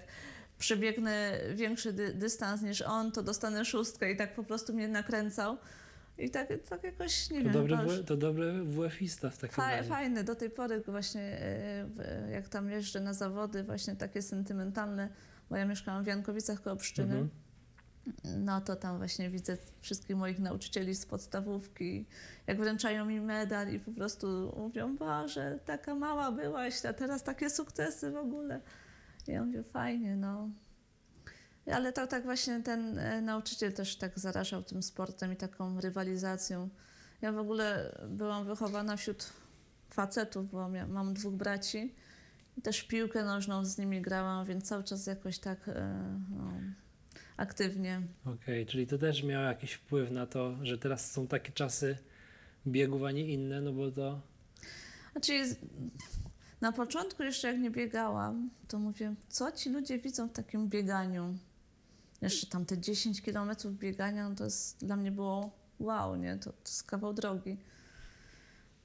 przebiegnę 0.57 1.39
większy 1.55 1.93
dy- 1.93 2.13
dystans 2.13 2.61
niż 2.61 2.81
on, 2.81 3.11
to 3.11 3.23
dostanę 3.23 3.65
szóstkę 3.65 4.11
i 4.11 4.17
tak 4.17 4.35
po 4.35 4.43
prostu 4.43 4.73
mnie 4.73 4.87
nakręcał. 4.87 5.57
I 6.17 6.29
tak, 6.29 6.47
tak 6.69 6.83
jakoś, 6.83 7.29
nie 7.29 7.43
To 7.43 7.43
wiem, 7.63 7.67
dobry, 7.67 8.03
to 8.03 8.17
dobry 8.17 8.63
WF-ista 8.63 9.29
w 9.29 9.37
takim 9.37 9.55
Faj, 9.55 9.77
razie. 9.77 9.89
fajny, 9.89 10.23
do 10.23 10.35
tej 10.35 10.49
pory 10.49 10.81
właśnie 10.87 11.21
e, 11.21 12.29
jak 12.31 12.49
tam 12.49 12.69
jeżdżę 12.69 12.99
na 12.99 13.13
zawody, 13.13 13.63
właśnie 13.63 13.95
takie 13.95 14.21
sentymentalne, 14.21 15.09
bo 15.49 15.55
ja 15.55 15.65
mieszkałam 15.65 16.03
w 16.03 16.07
Jankowicach 16.07 16.61
koło 16.61 16.75
Pszczyny, 16.75 17.13
Mhm. 17.13 17.29
No 18.37 18.61
to 18.61 18.75
tam 18.75 18.97
właśnie 18.97 19.29
widzę 19.29 19.57
wszystkich 19.81 20.15
moich 20.15 20.39
nauczycieli 20.39 20.95
z 20.95 21.05
podstawówki, 21.05 22.05
jak 22.47 22.57
wręczają 22.57 23.05
mi 23.05 23.21
medal 23.21 23.73
i 23.73 23.79
po 23.79 23.91
prostu 23.91 24.53
mówią, 24.57 24.95
Boże, 24.95 25.59
taka 25.65 25.95
mała 25.95 26.31
byłaś, 26.31 26.85
a 26.85 26.93
teraz 26.93 27.23
takie 27.23 27.49
sukcesy 27.49 28.11
w 28.11 28.17
ogóle. 28.17 28.61
Ja 29.27 29.45
mówię, 29.45 29.63
fajnie, 29.63 30.15
no. 30.15 30.49
Ale 31.73 31.93
to 31.93 32.07
tak 32.07 32.23
właśnie 32.23 32.63
ten 32.63 32.99
e, 32.99 33.21
nauczyciel 33.21 33.73
też 33.73 33.95
tak 33.95 34.19
zarażał 34.19 34.63
tym 34.63 34.83
sportem 34.83 35.33
i 35.33 35.35
taką 35.35 35.81
rywalizacją. 35.81 36.69
Ja 37.21 37.31
w 37.31 37.37
ogóle 37.37 37.95
byłam 38.09 38.45
wychowana 38.45 38.97
wśród 38.97 39.33
facetów, 39.89 40.51
bo 40.51 40.69
mam 40.87 41.13
dwóch 41.13 41.33
braci 41.33 41.95
i 42.57 42.61
też 42.61 42.83
piłkę 42.83 43.23
nożną 43.23 43.65
z 43.65 43.77
nimi 43.77 44.01
grałam, 44.01 44.45
więc 44.45 44.67
cały 44.67 44.83
czas 44.83 45.07
jakoś 45.07 45.39
tak 45.39 45.67
e, 45.67 46.19
no, 46.29 46.51
aktywnie. 47.37 48.01
Okej, 48.25 48.65
czyli 48.65 48.87
to 48.87 48.97
też 48.97 49.23
miało 49.23 49.45
jakiś 49.45 49.71
wpływ 49.73 50.11
na 50.11 50.25
to, 50.27 50.55
że 50.61 50.77
teraz 50.77 51.11
są 51.11 51.27
takie 51.27 51.51
czasy 51.51 51.97
biegów, 52.67 53.03
a 53.03 53.11
nie 53.11 53.27
inne, 53.27 53.61
no 53.61 53.73
bo 53.73 53.91
to 53.91 54.21
Znaczy, 55.11 55.55
na 56.61 56.71
początku 56.71 57.23
jeszcze 57.23 57.47
jak 57.47 57.59
nie 57.59 57.71
biegałam, 57.71 58.49
to 58.67 58.79
mówię, 58.79 59.15
co 59.29 59.51
ci 59.51 59.69
ludzie 59.69 59.99
widzą 59.99 60.27
w 60.27 60.31
takim 60.31 60.69
bieganiu? 60.69 61.37
Jeszcze 62.21 62.47
tam 62.47 62.65
te 62.65 62.77
10 62.77 63.21
kilometrów 63.21 63.77
biegania, 63.77 64.29
no 64.29 64.35
to 64.35 64.43
jest, 64.43 64.85
dla 64.85 64.95
mnie 64.95 65.11
było 65.11 65.51
wow, 65.79 66.15
nie? 66.15 66.37
To, 66.37 66.51
to 66.51 66.59
jest 66.65 66.83
kawał 66.83 67.13
drogi. 67.13 67.57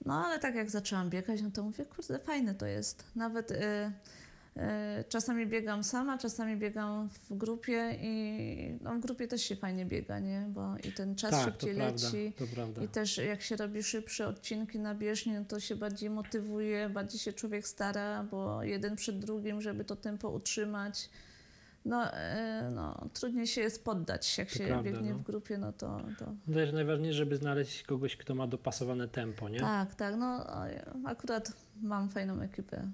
No 0.04 0.26
ale 0.26 0.38
tak 0.38 0.54
jak 0.54 0.70
zaczęłam 0.70 1.10
biegać, 1.10 1.42
no 1.42 1.50
to 1.50 1.62
mówię, 1.62 1.84
kurde, 1.84 2.18
fajne 2.18 2.54
to 2.54 2.66
jest. 2.66 3.04
Nawet 3.16 3.50
y, 3.50 3.54
y, 3.54 3.92
czasami 5.08 5.46
biegam 5.46 5.84
sama, 5.84 6.18
czasami 6.18 6.56
biegam 6.56 7.08
w 7.08 7.36
grupie 7.36 7.96
i 8.00 8.78
no, 8.80 8.94
w 8.94 9.00
grupie 9.00 9.28
też 9.28 9.42
się 9.42 9.56
fajnie 9.56 9.86
biega, 9.86 10.18
nie? 10.18 10.46
Bo 10.48 10.76
i 10.84 10.92
ten 10.92 11.14
czas 11.14 11.30
tak, 11.30 11.44
to 11.44 11.50
szybciej 11.50 11.74
prawda, 11.74 12.06
leci. 12.06 12.32
to 12.38 12.44
prawda. 12.54 12.82
I 12.82 12.88
też 12.88 13.18
jak 13.18 13.42
się 13.42 13.56
robi 13.56 13.82
szybsze 13.82 14.28
odcinki 14.28 14.78
na 14.78 14.94
bieżni, 14.94 15.32
no 15.32 15.44
to 15.44 15.60
się 15.60 15.76
bardziej 15.76 16.10
motywuje, 16.10 16.88
bardziej 16.88 17.20
się 17.20 17.32
człowiek 17.32 17.68
stara, 17.68 18.24
bo 18.30 18.62
jeden 18.62 18.96
przed 18.96 19.18
drugim, 19.18 19.60
żeby 19.60 19.84
to 19.84 19.96
tempo 19.96 20.30
utrzymać. 20.30 21.10
No, 21.84 22.14
e, 22.14 22.70
no 22.74 23.08
trudniej 23.14 23.46
się 23.46 23.60
jest 23.60 23.84
poddać. 23.84 24.38
Jak 24.38 24.48
To 24.48 24.54
się 24.54 24.66
prawda, 24.66 24.90
biegnie 24.90 25.10
no. 25.10 25.18
w 25.18 25.22
grupie, 25.22 25.58
no 25.58 25.72
to... 25.72 26.00
to... 26.18 26.52
Też 26.52 26.72
najważniejsze, 26.72 27.18
żeby 27.18 27.36
znaleźć 27.36 27.82
kogoś, 27.82 28.16
kto 28.16 28.34
ma 28.34 28.46
dopasowane 28.46 29.08
tempo, 29.08 29.48
nie? 29.48 29.60
Tak, 29.60 29.94
tak. 29.94 30.16
No 30.16 30.46
akurat 31.06 31.52
mam 31.82 32.08
fajną 32.08 32.40
ekipę. 32.40 32.90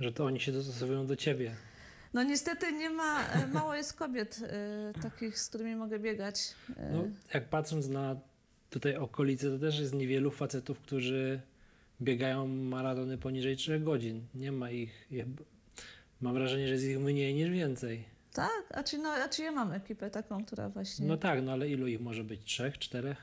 Że 0.00 0.12
to 0.12 0.24
oni 0.24 0.40
się 0.40 0.52
dostosowują 0.52 1.06
do 1.06 1.16
ciebie. 1.16 1.54
No 2.14 2.22
niestety 2.22 2.72
nie 2.72 2.90
ma, 2.90 3.28
e, 3.28 3.46
mało 3.46 3.74
jest 3.74 3.92
kobiet 3.92 4.40
e, 4.42 5.00
takich, 5.02 5.38
z 5.38 5.48
którymi 5.48 5.76
mogę 5.76 5.98
biegać. 5.98 6.54
E, 6.76 6.90
No, 6.92 7.04
jak 7.34 7.48
patrząc 7.48 7.88
na 7.88 8.16
tutaj 8.70 8.96
okolice, 8.96 9.50
to 9.50 9.58
też 9.58 9.78
jest 9.78 9.94
niewielu 9.94 10.30
facetów, 10.30 10.80
którzy 10.80 11.40
biegają 12.02 12.46
maratony 12.46 13.18
poniżej 13.18 13.56
3 13.56 13.80
godzin. 13.80 14.26
Nie 14.34 14.52
ma 14.52 14.70
ich. 14.70 15.08
Mam 16.20 16.34
wrażenie, 16.34 16.66
że 16.68 16.72
jest 16.74 16.84
ich 16.86 16.98
mniej 16.98 17.34
niż 17.34 17.50
więcej. 17.50 18.04
Tak, 18.32 18.64
a 18.74 18.82
czy, 18.82 18.98
no, 18.98 19.08
a 19.08 19.28
czy 19.28 19.42
ja 19.42 19.52
mam 19.52 19.72
ekipę 19.72 20.10
taką, 20.10 20.44
która 20.44 20.68
właśnie... 20.68 21.06
No 21.06 21.16
tak, 21.16 21.42
no 21.42 21.52
ale 21.52 21.68
ilu 21.68 21.86
ich 21.86 22.00
może 22.00 22.24
być? 22.24 22.44
Trzech, 22.44 22.78
czterech, 22.78 23.16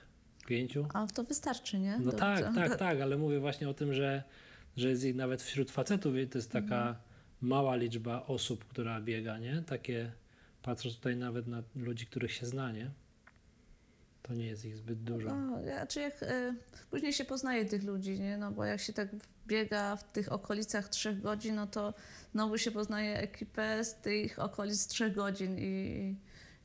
pięciu? 0.47 0.87
A 0.93 1.07
to 1.07 1.23
wystarczy, 1.23 1.79
nie? 1.79 1.91
No 1.99 2.11
Dobrze. 2.11 2.17
tak, 2.17 2.55
tak, 2.55 2.75
tak, 2.87 3.01
ale 3.01 3.17
mówię 3.17 3.39
właśnie 3.39 3.69
o 3.69 3.73
tym, 3.73 3.93
że, 3.93 4.23
że 4.77 4.89
jest 4.89 5.03
ich 5.03 5.15
nawet 5.15 5.41
wśród 5.41 5.71
facetów 5.71 6.15
i 6.17 6.27
to 6.27 6.37
jest 6.37 6.51
taka 6.51 6.75
Mhm. 6.75 6.95
mała 7.41 7.75
liczba 7.75 8.25
osób, 8.25 8.65
która 8.65 9.01
biega, 9.01 9.37
nie? 9.37 9.61
Takie, 9.67 10.11
patrząc 10.61 10.95
tutaj 10.95 11.17
nawet 11.17 11.47
na 11.47 11.63
ludzi, 11.75 12.05
których 12.05 12.31
się 12.31 12.45
zna, 12.45 12.71
nie? 12.71 12.91
To 14.23 14.33
nie 14.33 14.45
jest 14.45 14.65
ich 14.65 14.77
zbyt 14.77 15.03
dużo. 15.03 15.35
No, 15.35 15.61
ja, 15.61 15.87
czy 15.87 15.99
jak 15.99 16.23
e, 16.23 16.55
później 16.91 17.13
się 17.13 17.25
poznaje 17.25 17.65
tych 17.65 17.83
ludzi, 17.83 18.19
nie? 18.19 18.37
No 18.37 18.51
bo 18.51 18.65
jak 18.65 18.79
się 18.79 18.93
tak 18.93 19.09
biega 19.47 19.95
w 19.95 20.11
tych 20.11 20.31
okolicach 20.31 20.89
trzech 20.89 21.21
godzin, 21.21 21.55
no 21.55 21.67
to 21.67 21.93
znowu 22.31 22.57
się 22.57 22.71
poznaje 22.71 23.17
ekipę 23.17 23.83
z 23.83 23.95
tych 23.95 24.39
okolic 24.39 24.87
trzech 24.87 25.15
godzin 25.15 25.55
i 25.59 26.15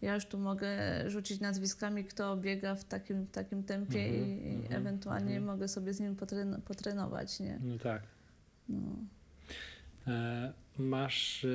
ja 0.02 0.14
już 0.14 0.26
tu 0.26 0.38
mogę 0.38 0.70
rzucić 1.10 1.40
nazwiskami, 1.40 2.04
kto 2.04 2.36
biega 2.36 2.74
w 2.74 2.84
takim, 2.84 3.24
w 3.24 3.30
takim 3.30 3.62
tempie 3.62 4.04
Mhm, 4.04 4.26
i, 4.26 4.48
i 4.48 4.54
mhm, 4.54 4.80
ewentualnie 4.80 5.36
mhm. 5.36 5.44
mogę 5.44 5.68
sobie 5.68 5.94
z 5.94 6.00
nim 6.00 6.16
potren- 6.16 6.60
potrenować, 6.60 7.40
nie? 7.40 7.58
No 7.62 7.78
tak. 7.78 8.02
No. 8.68 8.96
E, 10.06 10.52
masz 10.78 11.44
e, 11.44 11.48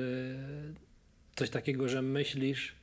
coś 1.36 1.50
takiego, 1.50 1.88
że 1.88 2.02
myślisz 2.02 2.74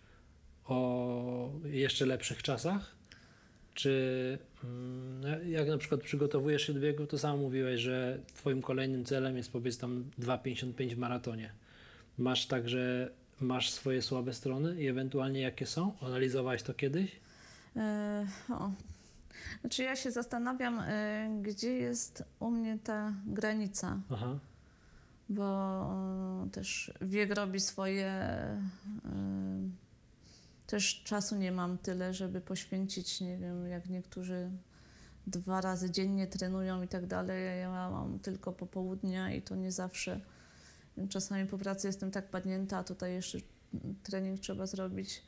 o 0.65 1.51
jeszcze 1.63 2.05
lepszych 2.05 2.43
czasach? 2.43 2.95
Czy 3.73 4.37
mm, 4.63 5.51
jak 5.51 5.67
na 5.67 5.77
przykład 5.77 6.01
przygotowujesz 6.01 6.67
się 6.67 6.73
do 6.73 6.79
biegu, 6.79 7.07
to 7.07 7.17
sam 7.17 7.39
mówiłeś, 7.39 7.81
że 7.81 8.19
twoim 8.33 8.61
kolejnym 8.61 9.05
celem 9.05 9.37
jest 9.37 9.51
powiedz 9.51 9.77
tam 9.77 10.05
2,55 10.19 10.95
w 10.95 10.97
maratonie. 10.97 11.51
Masz 12.17 12.45
także, 12.45 13.11
masz 13.41 13.71
swoje 13.71 14.01
słabe 14.01 14.33
strony 14.33 14.81
i 14.81 14.87
ewentualnie 14.87 15.41
jakie 15.41 15.65
są? 15.65 15.93
Analizowałeś 16.01 16.63
to 16.63 16.73
kiedyś? 16.73 17.19
E, 17.75 18.27
o. 18.49 18.71
Znaczy 19.61 19.83
ja 19.83 19.95
się 19.95 20.11
zastanawiam, 20.11 20.79
e, 20.79 21.29
gdzie 21.41 21.73
jest 21.73 22.23
u 22.39 22.51
mnie 22.51 22.77
ta 22.83 23.13
granica. 23.25 23.99
Aha. 24.11 24.39
bo 25.29 25.43
e, 26.45 26.49
też 26.51 26.91
wiek 27.01 27.35
robi 27.35 27.59
swoje. 27.59 28.07
e, 28.07 28.61
Też 30.67 31.03
czasu 31.03 31.35
nie 31.35 31.51
mam 31.51 31.77
tyle, 31.77 32.13
żeby 32.13 32.41
poświęcić, 32.41 33.21
nie 33.21 33.37
wiem, 33.37 33.67
jak 33.67 33.89
niektórzy 33.89 34.49
dwa 35.27 35.61
razy 35.61 35.91
dziennie 35.91 36.27
trenują 36.27 36.81
i 36.81 36.87
tak 36.87 37.07
dalej. 37.07 37.59
Ja 37.59 37.89
mam 37.91 38.19
tylko 38.19 38.51
popołudnia 38.51 39.31
i 39.33 39.41
to 39.41 39.55
nie 39.55 39.71
zawsze. 39.71 40.19
Czasami 41.09 41.47
po 41.47 41.57
pracy 41.57 41.87
jestem 41.87 42.11
tak 42.11 42.29
padnięta, 42.29 42.77
a 42.77 42.83
tutaj 42.83 43.13
jeszcze 43.13 43.37
trening 44.03 44.39
trzeba 44.39 44.65
zrobić. 44.65 45.21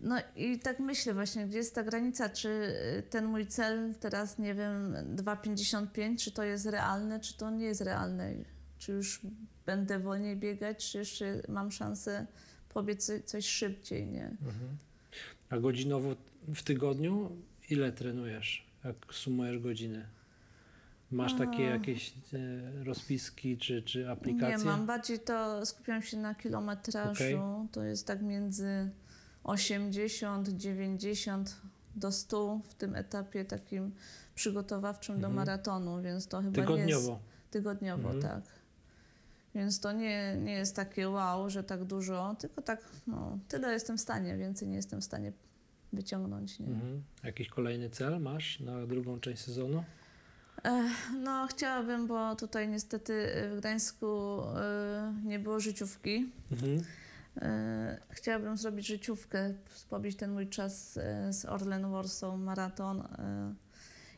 No 0.00 0.16
i 0.36 0.58
tak 0.58 0.78
myślę 0.80 1.14
właśnie, 1.14 1.46
gdzie 1.46 1.58
jest 1.58 1.74
ta 1.74 1.82
granica, 1.82 2.28
czy 2.28 2.48
y, 2.98 3.02
ten 3.10 3.24
mój 3.24 3.46
cel 3.46 3.94
teraz, 4.00 4.38
nie 4.38 4.54
wiem, 4.54 4.94
2,55, 5.16 6.16
czy 6.18 6.30
to 6.32 6.42
jest 6.42 6.66
realne, 6.66 7.20
czy 7.20 7.36
to 7.36 7.50
nie 7.50 7.64
jest 7.64 7.80
realne. 7.80 8.34
Czy 8.78 8.92
już 8.92 9.20
będę 9.66 9.98
wolniej 9.98 10.36
biegać, 10.36 10.90
czy 10.90 10.98
jeszcze 10.98 11.42
mam 11.48 11.70
szansę 11.70 12.26
pobiec 12.68 13.06
co- 13.06 13.20
coś 13.24 13.46
szybciej, 13.46 14.06
nie? 14.06 14.24
Mhm. 14.24 14.76
A 15.50 15.58
godzinowo 15.58 16.16
w 16.54 16.62
tygodniu 16.62 17.36
ile 17.70 17.92
trenujesz, 17.92 18.66
jak 18.84 18.96
sumujesz 19.14 19.58
godziny? 19.58 20.06
Masz 21.12 21.38
takie 21.38 21.62
jakieś 21.62 22.14
e, 22.34 22.84
rozpiski 22.84 23.58
czy, 23.58 23.82
czy 23.82 24.10
aplikacje? 24.10 24.58
Nie 24.58 24.64
mam, 24.64 24.86
bardziej 24.86 25.20
to 25.20 25.66
skupiam 25.66 26.02
się 26.02 26.16
na 26.16 26.34
kilometrażu. 26.34 27.68
To 27.72 27.82
jest 27.84 28.06
tak 28.06 28.22
między 28.22 28.90
80, 29.44 30.48
90 30.48 31.56
do 31.96 32.12
100 32.12 32.60
w 32.68 32.74
tym 32.74 32.94
etapie 32.96 33.44
takim 33.44 33.92
przygotowawczym 34.34 35.14
do 35.20 35.26
Mhm. 35.26 35.34
maratonu, 35.34 36.02
więc 36.02 36.26
to 36.26 36.42
chyba 36.42 36.50
nie 36.50 36.58
jest... 36.60 36.68
Tygodniowo. 36.72 37.18
Tygodniowo, 37.50 38.10
Mhm. 38.12 38.22
tak. 38.22 38.42
Więc 39.54 39.80
to 39.80 39.92
nie, 39.92 40.36
nie 40.42 40.52
jest 40.52 40.76
takie 40.76 41.08
wow, 41.08 41.50
że 41.50 41.64
tak 41.64 41.84
dużo, 41.84 42.36
tylko 42.38 42.62
tak, 42.62 42.88
no, 43.06 43.38
tyle 43.48 43.72
jestem 43.72 43.98
w 43.98 44.00
stanie, 44.00 44.36
więcej 44.36 44.68
nie 44.68 44.76
jestem 44.76 45.00
w 45.00 45.04
stanie 45.04 45.32
wyciągnąć. 45.92 46.58
Nie? 46.58 46.66
Mhm. 46.66 47.02
Jakiś 47.24 47.48
kolejny 47.48 47.90
cel 47.90 48.20
masz 48.20 48.60
na 48.60 48.86
drugą 48.86 49.20
część 49.20 49.42
sezonu? 49.42 49.84
No, 51.22 51.46
chciałabym, 51.46 52.06
bo 52.06 52.36
tutaj 52.36 52.68
niestety 52.68 53.32
w 53.50 53.58
Gdańsku 53.58 54.40
e, 54.56 55.14
nie 55.24 55.38
było 55.38 55.60
życiówki. 55.60 56.30
Mhm. 56.52 56.82
E, 57.36 58.00
Chciałabym 58.10 58.56
zrobić 58.56 58.86
życiówkę, 58.86 59.54
pobić 59.90 60.16
ten 60.16 60.32
mój 60.32 60.48
czas 60.48 60.92
z 61.30 61.44
Orlen 61.44 61.90
Warsaw 61.90 62.38
Maraton. 62.38 63.08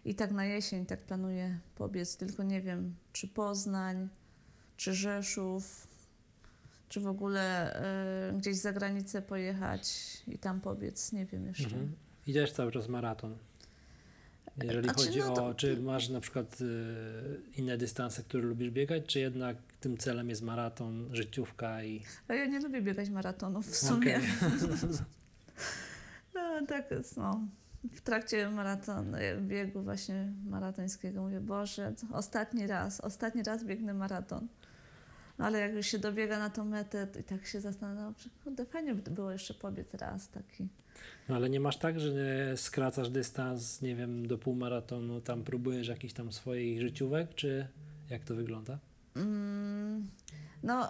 I 0.04 0.14
tak 0.14 0.30
na 0.32 0.44
jesień 0.44 0.86
tak 0.86 1.00
planuję 1.00 1.58
pobiec, 1.74 2.16
tylko 2.16 2.42
nie 2.42 2.62
wiem, 2.62 2.94
czy 3.12 3.28
Poznań, 3.28 4.08
czy 4.76 4.94
Rzeszów, 4.94 5.86
czy 6.88 7.00
w 7.00 7.06
ogóle 7.06 7.76
gdzieś 8.38 8.56
za 8.56 8.72
granicę 8.72 9.22
pojechać 9.22 9.92
i 10.28 10.38
tam 10.38 10.60
pobiec, 10.60 11.12
nie 11.12 11.26
wiem 11.26 11.46
jeszcze. 11.46 11.64
Mhm. 11.64 11.92
Idziesz 12.26 12.52
cały 12.52 12.72
czas 12.72 12.88
maraton. 12.88 13.36
Jeżeli 14.62 14.84
Znaczy, 14.84 15.06
chodzi 15.06 15.18
no 15.18 15.34
to- 15.34 15.46
o, 15.46 15.54
czy 15.54 15.76
masz 15.76 16.08
na 16.08 16.20
przykład 16.20 16.60
y, 16.60 16.66
inne 17.56 17.78
dystanse, 17.78 18.22
które 18.22 18.42
lubisz 18.42 18.70
biegać, 18.70 19.02
czy 19.06 19.20
jednak 19.20 19.56
tym 19.80 19.96
celem 19.96 20.28
jest 20.28 20.42
maraton, 20.42 21.08
życiówka 21.12 21.84
i... 21.84 22.02
A 22.28 22.34
ja 22.34 22.46
nie 22.46 22.60
lubię 22.60 22.82
biegać 22.82 23.10
maratonów 23.10 23.66
w 23.66 23.76
sumie. 23.76 24.16
Okej. 24.16 24.28
No, 26.34 26.66
tak 26.66 26.84
no. 27.16 27.40
W 27.92 28.00
trakcie 28.00 28.50
maraton, 28.50 29.14
e, 29.14 29.36
biegu 29.36 29.82
właśnie 29.82 30.32
maratońskiego 30.46 31.22
mówię, 31.22 31.40
Boże, 31.40 31.92
ostatni 32.12 32.66
raz, 32.66 33.00
ostatni 33.00 33.42
raz 33.42 33.64
biegnę 33.64 33.94
maraton. 33.94 34.48
Ale 35.38 35.58
jak 35.58 35.74
już 35.74 35.86
się 35.86 35.98
dobiega 35.98 36.38
na 36.38 36.50
tą 36.50 36.64
metę 36.64 37.06
i 37.20 37.24
tak 37.24 37.46
się 37.46 37.60
zastanawiam, 37.60 38.14
że 38.18 38.30
kurde, 38.44 38.64
fajnie 38.66 38.94
by 38.94 39.10
było 39.10 39.30
jeszcze 39.30 39.54
pobiec 39.54 39.94
raz 39.94 40.28
taki. 40.28 40.68
No 41.28 41.36
ale 41.36 41.50
nie 41.50 41.60
masz 41.60 41.76
tak, 41.76 42.00
że 42.00 42.12
skracasz 42.56 43.08
dystans, 43.10 43.82
nie 43.82 43.96
wiem, 43.96 44.26
do 44.26 44.38
półmaratonu, 44.38 45.20
tam 45.20 45.44
próbujesz 45.44 45.88
jakichś 45.88 46.14
tam 46.14 46.32
swoich 46.32 46.80
życiówek, 46.80 47.34
czy 47.34 47.68
jak 48.10 48.24
to 48.24 48.34
wygląda? 48.34 48.78
Mm, 49.16 50.06
no, 50.62 50.88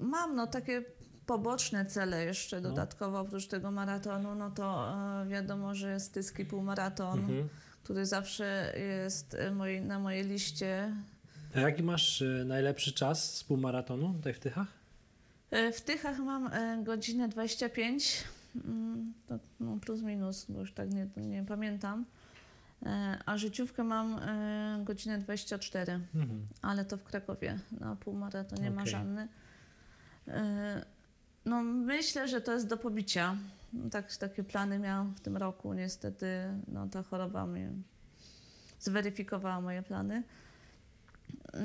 mam 0.00 0.34
no 0.36 0.46
takie 0.46 0.84
poboczne 1.26 1.86
cele 1.86 2.24
jeszcze 2.24 2.60
No. 2.60 2.68
dodatkowo 2.68 3.20
oprócz 3.20 3.46
tego 3.46 3.70
maratonu, 3.70 4.34
no 4.34 4.50
to 4.50 4.92
e, 5.22 5.26
wiadomo, 5.28 5.74
że 5.74 5.92
jest 5.92 6.14
Tyski 6.14 6.44
półmaraton, 6.44 7.18
Mhm. 7.18 7.48
który 7.82 8.06
zawsze 8.06 8.74
jest 8.78 9.34
e, 9.34 9.50
mojej, 9.50 9.82
na 9.82 9.98
mojej 9.98 10.24
liście 10.24 10.92
A 11.54 11.60
jaki 11.60 11.82
masz 11.82 12.20
y, 12.22 12.44
najlepszy 12.46 12.92
czas 12.92 13.34
z 13.36 13.44
półmaratonu 13.44 14.14
tutaj 14.14 14.34
w 14.34 14.38
Tychach? 14.38 14.66
E, 15.50 15.72
W 15.72 15.80
Tychach 15.80 16.18
mam 16.18 16.46
e, 16.52 16.78
godzinę 16.84 17.28
25, 17.28 18.24
mm, 18.64 19.12
to, 19.26 19.38
no 19.60 19.76
plus 19.80 20.02
minus, 20.02 20.46
bo 20.48 20.60
już 20.60 20.72
tak 20.72 20.90
nie, 20.94 21.06
nie 21.16 21.44
pamiętam. 21.44 22.04
E, 22.86 23.18
A 23.26 23.38
życiówkę 23.38 23.84
mam 23.84 24.18
e, 24.18 24.80
godzinę 24.84 25.18
24, 25.18 25.92
Mhm. 26.14 26.46
ale 26.62 26.84
to 26.84 26.96
w 26.96 27.04
Krakowie 27.04 27.58
na 27.80 27.96
półmaratonie 27.96 28.62
Okej. 28.62 28.76
marzanny. 28.76 29.28
E, 30.28 30.84
No 31.44 31.62
myślę, 31.62 32.28
że 32.28 32.40
to 32.40 32.52
jest 32.52 32.66
do 32.66 32.76
pobicia. 32.76 33.36
Tak, 33.90 34.16
takie 34.16 34.44
plany 34.44 34.78
miałam 34.78 35.14
w 35.14 35.20
tym 35.20 35.36
roku. 35.36 35.74
Niestety 35.74 36.26
no, 36.68 36.88
ta 36.88 37.02
choroba 37.02 37.46
mnie 37.46 37.70
zweryfikowała 38.80 39.60
moje 39.60 39.82
plany. 39.82 40.22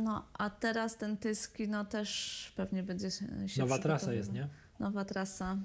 No, 0.04 0.26
a 0.34 0.50
teraz 0.50 0.98
ten 0.98 1.18
Tyski, 1.18 1.68
no 1.68 1.86
też 1.86 2.52
pewnie 2.56 2.84
będzie 2.84 3.12
się 3.12 3.26
Nowa 3.58 3.80
trasa 3.80 4.14
jest, 4.14 4.32
nie? 4.34 4.48
Nowa 4.80 5.06
trasa. 5.06 5.58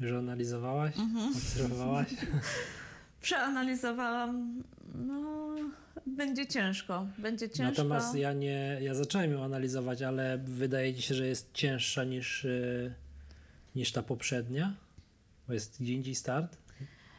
Już 0.00 0.12
analizowałaś, 0.12 0.98
Mhm. 0.98 1.32
obserwowałaś? 1.36 2.08
Przeanalizowałam, 3.20 4.62
no 4.94 5.54
będzie 6.06 6.46
ciężko, 6.46 7.06
będzie 7.18 7.50
ciężko. 7.50 7.82
Natomiast 7.82 8.14
ja 8.14 8.32
nie, 8.32 8.78
ja 8.80 8.94
zacząłem 8.94 9.30
ją 9.32 9.44
analizować, 9.44 10.02
ale 10.02 10.38
wydaje 10.38 10.94
ci 10.94 11.02
się, 11.02 11.14
że 11.14 11.26
jest 11.26 11.52
cięższa 11.52 12.04
niż, 12.04 12.44
y, 12.44 12.94
niż 13.76 13.92
ta 13.92 14.02
poprzednia? 14.02 14.74
Bo 15.48 15.52
jest 15.54 15.80
gdzie 15.82 15.92
indziej 15.94 16.14
start? 16.14 16.56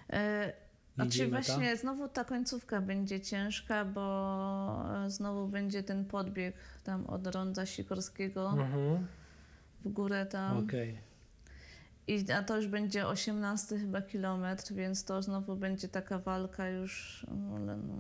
Idzie 0.10 0.54
Znaczy 0.96 1.28
właśnie 1.28 1.78
znowu 1.78 2.08
ta 2.08 2.24
końcówka 2.24 2.82
będzie 2.82 3.22
ciężka, 3.22 3.86
bo 3.86 4.86
e, 5.06 5.10
znowu 5.10 5.48
będzie 5.48 5.84
ten 5.84 6.06
podbieg 6.06 6.56
tam 6.84 7.06
od 7.06 7.28
Ronda 7.28 7.66
Sikorskiego 7.66 8.50
Mhm. 8.50 9.08
w 9.86 9.90
górę 9.90 10.26
tam. 10.26 10.58
Okej. 10.58 10.98
I, 12.08 12.32
a 12.32 12.44
to 12.44 12.56
już 12.58 12.68
będzie 12.68 13.08
18 13.08 13.80
chyba 13.80 14.02
kilometr, 14.02 14.74
więc 14.74 15.04
to 15.04 15.22
znowu 15.22 15.56
będzie 15.56 15.88
taka 15.88 16.20
walka 16.20 16.70
już. 16.70 17.26
no, 17.32 17.56
Ale 17.56 17.78
no. 17.78 17.94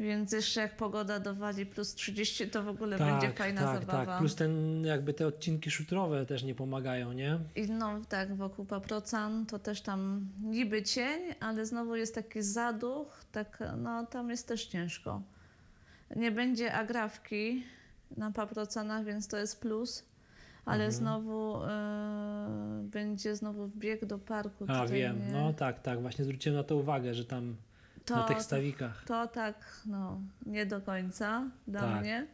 Więc 0.00 0.32
jeszcze 0.32 0.60
jak 0.60 0.76
pogoda 0.76 1.20
dowali 1.20 1.66
plus 1.66 1.94
30, 1.94 2.48
to 2.48 2.62
w 2.62 2.68
ogóle 2.68 2.98
będzie 2.98 3.30
fajna 3.30 3.60
tak, 3.62 3.80
zabawa. 3.80 4.06
Tak, 4.06 4.18
plus 4.18 4.34
ten, 4.34 4.84
jakby 4.84 5.14
te 5.14 5.26
odcinki 5.26 5.70
szutrowe 5.70 6.26
też 6.26 6.42
nie 6.42 6.54
pomagają, 6.54 7.12
nie? 7.12 7.38
I 7.56 7.70
no 7.70 7.98
tak, 8.08 8.34
wokół 8.34 8.64
Paprocan 8.64 9.46
to 9.46 9.58
też 9.58 9.80
tam 9.80 10.28
niby 10.42 10.82
cień, 10.82 11.20
ale 11.40 11.66
znowu 11.66 11.96
jest 11.96 12.14
taki 12.14 12.42
zaduch, 12.42 13.24
tak, 13.32 13.58
no 13.76 14.06
tam 14.06 14.30
jest 14.30 14.48
też 14.48 14.66
ciężko. 14.66 15.22
Nie 16.16 16.30
będzie 16.30 16.74
agrawki 16.74 17.64
na 18.16 18.30
Paprocanach, 18.30 19.04
więc 19.04 19.28
to 19.28 19.36
jest 19.36 19.60
plus, 19.60 20.04
ale 20.64 20.84
Mhm. 20.84 20.92
znowu 20.92 21.64
e, 21.64 21.68
będzie 22.84 23.36
znowu 23.36 23.66
wbieg 23.66 24.04
do 24.04 24.18
parku. 24.18 24.64
A 24.68 24.86
wiem, 24.86 25.18
nie? 25.26 25.32
no 25.32 25.52
tak, 25.52 25.82
tak, 25.82 26.00
właśnie 26.02 26.24
zwróciłem 26.24 26.56
na 26.56 26.64
to 26.64 26.76
uwagę, 26.76 27.14
że 27.14 27.24
tam 27.24 27.56
to, 28.04 28.16
na 28.16 28.22
tych 28.24 28.42
stawikach. 28.42 29.04
to 29.04 29.26
tak, 29.26 29.80
no 29.86 30.20
nie 30.46 30.66
do 30.66 30.80
końca 30.80 31.50
dla 31.66 31.80
Tak. 31.80 32.00
mnie. 32.00 32.26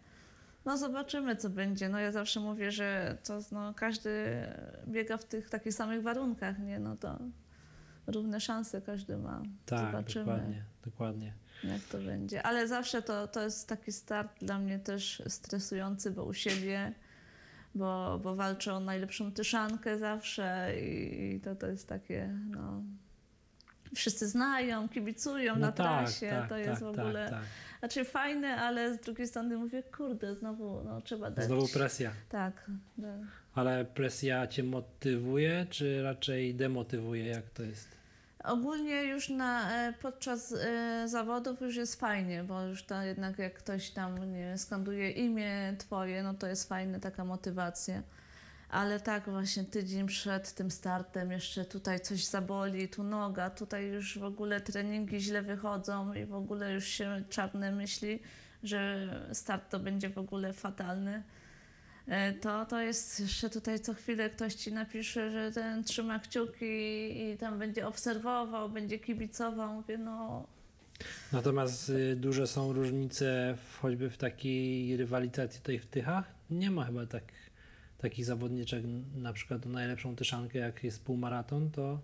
No 0.64 0.76
zobaczymy, 0.78 1.36
co 1.36 1.50
będzie. 1.50 1.88
No 1.88 1.98
ja 1.98 2.12
zawsze 2.12 2.40
mówię, 2.40 2.72
że 2.72 3.16
to 3.24 3.38
no, 3.52 3.74
każdy 3.74 4.42
biega 4.88 5.16
w 5.16 5.24
tych 5.24 5.50
takich 5.50 5.74
samych 5.74 6.02
warunkach, 6.02 6.58
nie? 6.58 6.78
No 6.78 6.96
to 6.96 7.18
równe 8.06 8.40
szanse 8.40 8.82
każdy 8.82 9.16
ma. 9.16 9.42
Tak, 9.66 9.90
Zobaczymy, 9.92 10.24
dokładnie, 10.24 10.62
dokładnie. 10.84 11.32
jak 11.64 11.82
to 11.82 11.98
będzie. 11.98 12.42
Ale 12.42 12.68
zawsze 12.68 13.02
to, 13.02 13.28
to 13.28 13.42
jest 13.42 13.68
taki 13.68 13.92
start 13.92 14.38
dla 14.44 14.58
mnie 14.58 14.78
też 14.78 15.22
stresujący, 15.28 16.10
bo 16.10 16.24
u 16.24 16.34
siebie, 16.34 16.92
bo, 17.74 18.20
bo 18.22 18.36
walczę 18.36 18.74
o 18.74 18.80
najlepszą 18.80 19.32
tyszankę 19.32 19.98
zawsze 19.98 20.72
i, 20.80 21.34
i 21.34 21.40
to, 21.40 21.56
to 21.56 21.66
jest 21.66 21.88
takie, 21.88 22.34
no... 22.50 22.82
Wszyscy 23.94 24.28
znają, 24.28 24.88
kibicują 24.88 25.56
na 25.56 25.72
trasie, 25.72 26.30
tak, 26.30 26.48
to 26.48 26.56
jest 26.56 26.70
tak, 26.70 26.80
w 26.80 26.86
ogóle... 26.86 27.30
Tak, 27.30 27.42
Znaczy 27.78 28.04
fajne, 28.04 28.56
ale 28.56 28.94
z 28.94 29.00
drugiej 29.00 29.26
strony 29.26 29.56
mówię, 29.56 29.82
kurde, 29.82 30.34
znowu 30.34 30.82
no, 30.84 31.00
trzeba 31.00 31.26
tak. 31.26 31.34
dać. 31.34 31.44
Znowu 31.46 31.68
presja. 31.68 32.10
Tak. 32.28 32.70
da- 32.98 33.08
Ale 33.54 33.84
presja 33.84 34.46
cię 34.46 34.62
motywuje, 34.62 35.66
czy 35.70 36.02
raczej 36.02 36.54
demotywuje? 36.54 37.26
Jak 37.26 37.50
to 37.50 37.62
jest? 37.62 37.88
Ogólnie 38.44 39.04
już 39.04 39.28
na, 39.28 39.72
e, 39.88 39.92
podczas 40.02 40.52
e, 40.52 41.08
zawodów 41.08 41.60
już 41.60 41.76
jest 41.76 42.00
fajnie, 42.00 42.44
bo 42.44 42.62
już 42.62 42.82
to 42.82 43.02
jednak 43.02 43.38
jak 43.38 43.54
ktoś 43.54 43.90
tam 43.90 44.32
nie 44.32 44.38
wiem, 44.38 44.58
skanduje 44.58 45.10
imię 45.10 45.74
twoje, 45.78 46.22
no 46.22 46.34
to 46.34 46.46
jest 46.46 46.68
fajna 46.68 47.00
taka 47.00 47.24
motywacja. 47.24 48.02
Ale 48.70 49.00
tak 49.00 49.30
właśnie 49.30 49.64
tydzień 49.64 50.06
przed 50.06 50.52
tym 50.52 50.70
startem 50.70 51.32
jeszcze 51.32 51.64
tutaj 51.64 52.00
coś 52.00 52.24
zaboli, 52.24 52.88
tu 52.88 53.02
noga, 53.04 53.50
tutaj 53.50 53.86
już 53.86 54.18
w 54.18 54.24
ogóle 54.24 54.60
treningi 54.60 55.20
źle 55.20 55.42
wychodzą 55.42 56.14
i 56.14 56.24
w 56.24 56.34
ogóle 56.34 56.72
już 56.72 56.84
się 56.84 57.22
czarne 57.30 57.72
myśli, 57.72 58.22
że 58.62 59.08
start 59.32 59.70
to 59.70 59.78
będzie 59.78 60.10
w 60.10 60.18
ogóle 60.18 60.52
fatalny. 60.52 61.22
E, 62.06 62.32
To, 62.32 62.66
to 62.66 62.80
jest 62.80 63.20
jeszcze 63.20 63.50
tutaj 63.50 63.80
co 63.80 63.94
chwilę 63.94 64.30
ktoś 64.30 64.54
ci 64.54 64.72
napisze, 64.72 65.30
że 65.30 65.52
ten 65.52 65.84
trzyma 65.84 66.18
kciuki 66.18 67.22
i 67.22 67.36
tam 67.36 67.58
będzie 67.58 67.86
obserwował, 67.86 68.68
będzie 68.68 68.98
kibicował. 68.98 69.74
Mówię, 69.74 69.98
no 69.98 70.46
Natomiast 71.32 71.88
y, 71.88 72.16
duże 72.16 72.46
są 72.46 72.72
różnice 72.72 73.58
w, 73.68 73.78
choćby 73.78 74.10
w 74.10 74.16
takiej 74.16 74.96
rywalizacji 74.96 75.60
tutaj 75.60 75.78
w 75.78 75.86
Tychach. 75.86 76.24
Nie 76.50 76.70
ma 76.70 76.84
chyba 76.84 77.06
tak, 77.06 77.22
takich 77.98 78.24
zawodniczek, 78.24 78.84
na 79.16 79.32
przykład 79.32 79.66
najlepszą 79.66 80.16
Tyszankę, 80.16 80.58
jak 80.58 80.84
jest 80.84 81.04
półmaraton, 81.04 81.70
to 81.70 82.00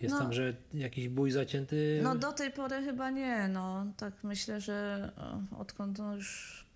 jest 0.00 0.14
No. 0.14 0.20
tam, 0.20 0.32
że 0.32 0.54
jakiś 0.74 1.08
bój 1.08 1.30
zacięty. 1.30 2.00
No 2.02 2.14
do 2.14 2.32
tej 2.32 2.50
pory 2.50 2.82
chyba 2.84 3.10
nie, 3.10 3.48
no 3.48 3.86
tak 3.96 4.12
myślę, 4.24 4.60
że 4.60 5.10
e, 5.52 5.56
odkąd 5.58 5.98
no, 5.98 6.14
już 6.16 6.66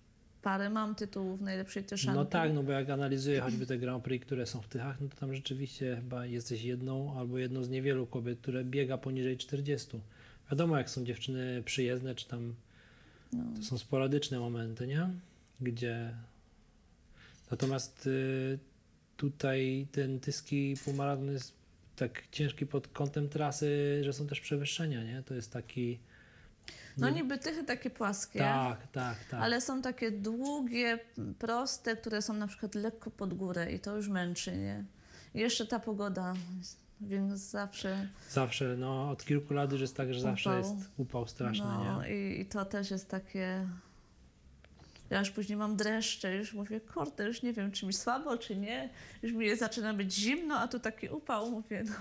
parę 0.42 0.70
mam 0.70 0.94
tytułów 0.94 1.40
najlepszej 1.40 1.84
tyszanki. 1.84 2.18
No 2.18 2.24
tak, 2.24 2.52
no 2.54 2.62
bo 2.62 2.72
jak 2.72 2.90
analizuję 2.90 3.40
choćby 3.40 3.66
te 3.66 3.78
Grand 3.78 4.04
Prix, 4.04 4.26
które 4.26 4.46
są 4.46 4.60
w 4.60 4.68
Tychach, 4.68 5.00
no 5.00 5.08
to 5.08 5.16
tam 5.16 5.34
rzeczywiście 5.34 5.96
chyba 5.96 6.26
jesteś 6.26 6.62
jedną 6.62 7.18
albo 7.18 7.38
jedną 7.38 7.62
z 7.62 7.68
niewielu 7.70 8.06
kobiet, 8.06 8.38
które 8.40 8.64
biega 8.64 8.98
poniżej 8.98 9.36
40. 9.36 10.00
Wiadomo, 10.50 10.78
jak 10.78 10.90
są 10.90 11.04
dziewczyny 11.04 11.62
przyjezdne, 11.64 12.14
czy 12.14 12.28
tam 12.28 12.54
No. 13.32 13.44
to 13.56 13.62
są 13.62 13.78
sporadyczne 13.78 14.38
momenty, 14.38 14.86
nie? 14.86 15.08
Gdzie 15.60 16.14
natomiast 17.50 18.06
y, 18.06 18.58
tutaj 19.16 19.86
ten 19.92 20.20
tyski 20.20 20.74
półmaraton 20.84 21.32
jest 21.32 21.52
tak 21.96 22.22
ciężki 22.30 22.66
pod 22.66 22.88
kątem 22.88 23.28
trasy, 23.28 24.00
że 24.04 24.12
są 24.12 24.26
też 24.26 24.40
przewyższenia, 24.40 25.04
nie? 25.04 25.22
To 25.22 25.34
jest 25.34 25.52
taki... 25.52 25.98
No 26.98 27.08
nie- 27.08 27.14
niby 27.14 27.38
tychy 27.38 27.64
takie 27.64 27.90
płaskie, 27.90 28.38
Tak, 28.38 28.86
tak, 28.86 29.16
tak. 29.30 29.40
ale 29.42 29.60
są 29.60 29.82
takie 29.82 30.10
długie, 30.10 30.98
proste, 31.38 31.96
które 31.96 32.22
są 32.22 32.32
na 32.34 32.46
przykład 32.46 32.74
lekko 32.74 33.10
pod 33.10 33.34
górę 33.34 33.72
i 33.72 33.80
to 33.80 33.96
już 33.96 34.08
męczy, 34.08 34.56
nie? 34.56 34.84
I 35.34 35.38
jeszcze 35.40 35.66
ta 35.66 35.80
pogoda, 35.80 36.34
więc 37.00 37.40
zawsze 37.40 38.08
Zawsze, 38.30 38.76
no 38.78 39.10
od 39.10 39.24
kilku 39.24 39.54
lat 39.54 39.72
już 39.72 39.80
jest 39.80 39.96
tak, 39.96 40.14
że 40.14 40.20
zawsze 40.20 40.50
Upał. 40.50 40.58
jest 40.58 40.90
upał 40.96 41.26
straszny, 41.26 41.64
no, 41.64 42.02
nie? 42.02 42.14
i, 42.14 42.40
i 42.40 42.46
to 42.46 42.64
też 42.64 42.90
jest 42.90 43.08
takie... 43.08 43.66
Ja 45.10 45.18
już 45.18 45.30
później 45.30 45.58
mam 45.58 45.76
dreszcze, 45.76 46.36
już 46.36 46.52
mówię, 46.52 46.80
kurde, 46.80 47.24
już 47.24 47.42
nie 47.42 47.52
wiem, 47.52 47.72
czy 47.72 47.86
mi 47.86 47.92
słabo, 47.92 48.38
czy 48.38 48.56
nie. 48.56 48.88
Już 49.22 49.32
mi 49.32 49.56
zaczyna 49.56 49.94
być 49.94 50.14
zimno, 50.14 50.58
a 50.58 50.68
tu 50.68 50.80
taki 50.80 51.08
upał, 51.08 51.50
mówię, 51.50 51.84
no. 51.86 51.94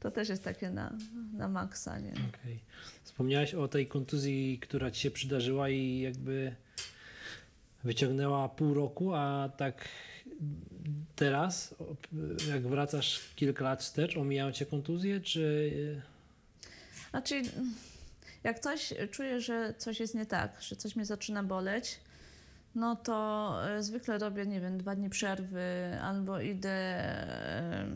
To 0.00 0.10
też 0.10 0.28
jest 0.28 0.44
takie 0.44 0.70
na, 0.70 0.92
na 1.32 1.48
maksa, 1.48 1.98
nie? 1.98 2.12
Okej. 2.12 2.60
Wspomniałeś 3.02 3.54
o 3.54 3.68
tej 3.68 3.86
kontuzji, 3.86 4.58
która 4.62 4.90
ci 4.90 5.00
się 5.00 5.10
przydarzyła 5.10 5.68
i 5.68 5.98
jakby 5.98 6.54
wyciągnęła 7.84 8.48
pół 8.48 8.74
roku, 8.74 9.14
a 9.14 9.50
tak 9.56 9.88
teraz, 11.16 11.74
jak 12.48 12.66
wracasz 12.66 13.20
kilka 13.36 13.64
lat 13.64 13.82
wstecz, 13.82 14.16
omijają 14.16 14.52
cię 14.52 14.66
kontuzje, 14.66 15.20
czy... 15.20 16.02
Znaczy, 17.10 17.42
jak 18.44 18.58
coś 18.58 18.94
czuję, 19.10 19.40
że 19.40 19.74
coś 19.78 20.00
jest 20.00 20.14
nie 20.14 20.26
tak, 20.26 20.62
że 20.62 20.76
coś 20.76 20.96
mnie 20.96 21.06
zaczyna 21.06 21.42
boleć, 21.42 22.00
no 22.74 22.96
to 22.96 23.56
e, 23.68 23.82
zwykle 23.82 24.18
robię, 24.18 24.46
nie 24.46 24.60
wiem, 24.60 24.78
dwa 24.78 24.94
dni 24.94 25.10
przerwy 25.10 25.98
albo 26.02 26.40
idę 26.40 26.70
e, 26.70 27.86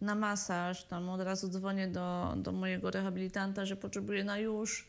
na 0.00 0.14
masaż, 0.14 0.84
tam 0.84 1.08
od 1.08 1.20
razu 1.20 1.48
dzwonię 1.48 1.88
do, 1.88 2.34
do 2.36 2.52
mojego 2.52 2.90
rehabilitanta, 2.90 3.66
że 3.66 3.76
potrzebuję 3.76 4.24
na 4.24 4.38
już. 4.38 4.88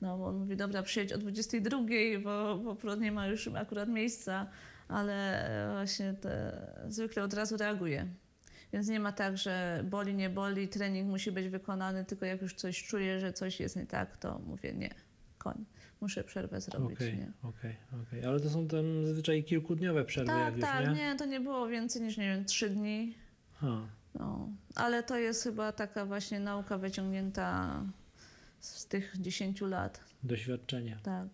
No, 0.00 0.26
on 0.26 0.36
mówi, 0.36 0.56
dobra, 0.56 0.82
przyjedź 0.82 1.12
o 1.12 1.18
22, 1.18 1.78
bo, 2.24 2.56
bo 2.84 2.94
nie 2.94 3.12
ma 3.12 3.26
już 3.26 3.48
akurat 3.48 3.88
miejsca, 3.88 4.46
ale 4.88 5.46
e, 5.68 5.72
właśnie 5.72 6.14
te, 6.14 6.66
zwykle 6.88 7.22
od 7.22 7.34
razu 7.34 7.56
reaguję. 7.56 8.06
Więc 8.72 8.88
nie 8.88 9.00
ma 9.00 9.12
tak, 9.12 9.38
że 9.38 9.84
boli, 9.90 10.14
nie 10.14 10.30
boli, 10.30 10.68
trening 10.68 11.08
musi 11.10 11.32
być 11.32 11.48
wykonany, 11.48 12.04
tylko 12.04 12.26
jak 12.26 12.42
już 12.42 12.54
coś 12.54 12.84
czuję, 12.84 13.20
że 13.20 13.32
coś 13.32 13.60
jest 13.60 13.76
nie 13.76 13.86
tak, 13.86 14.16
to 14.16 14.38
mówię 14.38 14.74
nie, 14.74 14.94
koń, 15.38 15.64
muszę 16.00 16.24
przerwę 16.24 16.60
zrobić. 16.60 16.96
Okej, 16.96 17.16
Nie? 17.18 17.32
okej, 17.42 17.76
okej. 18.06 18.24
Ale 18.24 18.40
to 18.40 18.50
są 18.50 18.68
tam 18.68 19.04
zazwyczaj 19.06 19.44
kilkudniowe 19.44 20.04
przerwy, 20.04 20.32
jak 20.32 20.44
Tak, 20.44 20.56
już, 20.56 20.64
tak, 20.64 20.86
nie? 20.86 20.94
nie? 20.94 21.16
to 21.16 21.24
nie 21.26 21.40
było 21.40 21.66
więcej 21.68 22.02
niż, 22.02 22.16
nie 22.16 22.24
wiem, 22.34 22.44
trzy 22.44 22.70
dni. 22.70 23.14
Ha. 23.54 23.80
No. 24.14 24.48
Ale 24.74 25.02
to 25.02 25.18
jest 25.18 25.42
chyba 25.42 25.72
taka 25.72 26.06
właśnie 26.06 26.40
nauka 26.40 26.78
wyciągnięta 26.78 27.80
z 28.60 28.86
tych 28.86 29.14
10 29.20 29.60
lat, 29.60 30.00
Doświadczenie. 30.22 30.98
tak. 31.02 31.28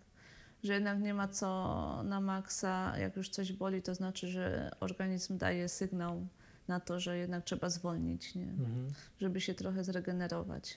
Że 0.64 0.72
jednak 0.74 1.00
nie 1.00 1.14
ma 1.14 1.28
co 1.28 2.02
na 2.04 2.20
maksa, 2.20 2.98
jak 2.98 3.16
już 3.16 3.28
coś 3.28 3.52
boli, 3.52 3.82
to 3.82 3.94
znaczy, 3.94 4.28
że 4.28 4.70
organizm 4.80 5.38
daje 5.38 5.68
sygnał 5.68 6.26
na 6.68 6.80
to, 6.80 7.00
że 7.00 7.18
jednak 7.18 7.44
trzeba 7.44 7.68
zwolnić, 7.70 8.34
nie? 8.34 8.42
Mhm. 8.48 8.88
żeby 9.20 9.40
się 9.40 9.54
trochę 9.54 9.84
zregenerować. 9.84 10.76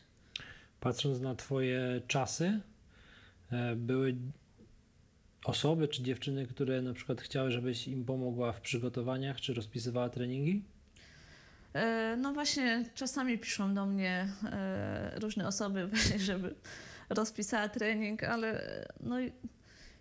Patrząc 0.79 1.19
na 1.19 1.35
Twoje 1.35 2.01
czasy, 2.07 2.59
były 3.75 4.15
osoby 5.45 5.87
czy 5.87 6.03
dziewczyny, 6.03 6.47
które 6.47 6.81
na 6.81 6.93
przykład 6.93 7.21
chciały, 7.21 7.51
żebyś 7.51 7.87
im 7.87 8.05
pomogła 8.05 8.51
w 8.51 8.61
przygotowaniach, 8.61 9.41
czy 9.41 9.53
rozpisywała 9.53 10.09
treningi? 10.09 10.63
E, 11.73 12.15
No 12.17 12.33
właśnie, 12.33 12.85
czasami 12.95 13.37
piszą 13.39 13.73
do 13.73 13.85
mnie 13.85 14.27
e, 14.51 15.19
różne 15.19 15.47
osoby, 15.47 15.89
żeby 16.17 16.55
rozpisała 17.09 17.69
trening, 17.69 18.23
ale 18.23 18.61
e, 18.81 18.87
no, 18.99 19.15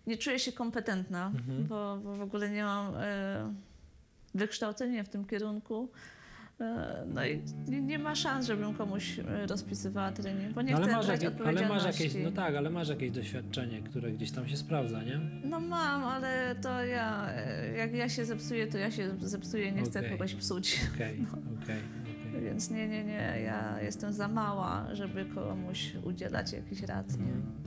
nie 0.07 0.17
czuję 0.17 0.39
się 0.39 0.51
kompetentna, 0.51 1.31
Mhm. 1.35 1.67
bo, 1.67 1.97
bo 2.03 2.15
w 2.15 2.21
ogóle 2.21 2.49
nie 2.49 2.63
mam 2.63 2.95
e, 2.95 3.53
wykształcenia 4.35 5.03
w 5.03 5.09
tym 5.09 5.25
kierunku. 5.25 5.89
E, 6.61 7.05
No 7.13 7.25
i 7.25 7.41
nie, 7.81 7.99
ma 7.99 8.15
szans, 8.15 8.45
żebym 8.47 8.73
komuś 8.73 9.19
e, 9.19 9.47
rozpisywała 9.47 10.11
trening, 10.11 10.53
bo 10.53 10.61
nie 10.61 10.71
No, 10.71 10.77
ale, 10.77 10.87
chcę 10.87 10.95
masz 10.95 11.05
brać 11.07 11.23
jakie, 11.23 11.43
ale 11.45 11.67
masz 11.69 11.85
jakieś, 11.85 12.13
no 12.23 12.31
tak, 12.31 12.55
ale 12.55 12.69
masz 12.69 12.89
jakieś 12.89 13.11
doświadczenie, 13.11 13.81
które 13.81 14.11
gdzieś 14.11 14.31
tam 14.31 14.47
się 14.47 14.57
sprawdza, 14.57 15.03
nie? 15.03 15.19
No 15.43 15.59
mam, 15.59 16.03
ale 16.03 16.55
to 16.61 16.83
ja, 16.85 17.29
e, 17.29 17.71
jak 17.77 17.93
ja 17.93 18.09
się 18.09 18.25
zepsuję, 18.25 18.67
to 18.67 18.77
ja 18.77 18.91
się 18.91 19.09
zepsuję, 19.19 19.71
nie 19.71 19.81
chcę 19.83 19.99
Okej. 19.99 20.11
kogoś 20.11 20.35
psuć. 20.35 20.81
Okej, 20.95 21.19
No. 21.21 21.27
okej, 21.63 21.75
okej. 22.31 22.43
Więc 22.43 22.71
nie, 22.71 22.87
nie, 22.87 23.03
nie, 23.03 23.41
ja 23.45 23.81
jestem 23.81 24.13
za 24.13 24.27
mała, 24.27 24.87
żeby 24.95 25.25
komuś 25.25 25.91
udzielać 26.03 26.53
jakichś 26.53 26.81
rad, 26.81 27.17
nie? 27.17 27.25
Mhm. 27.33 27.65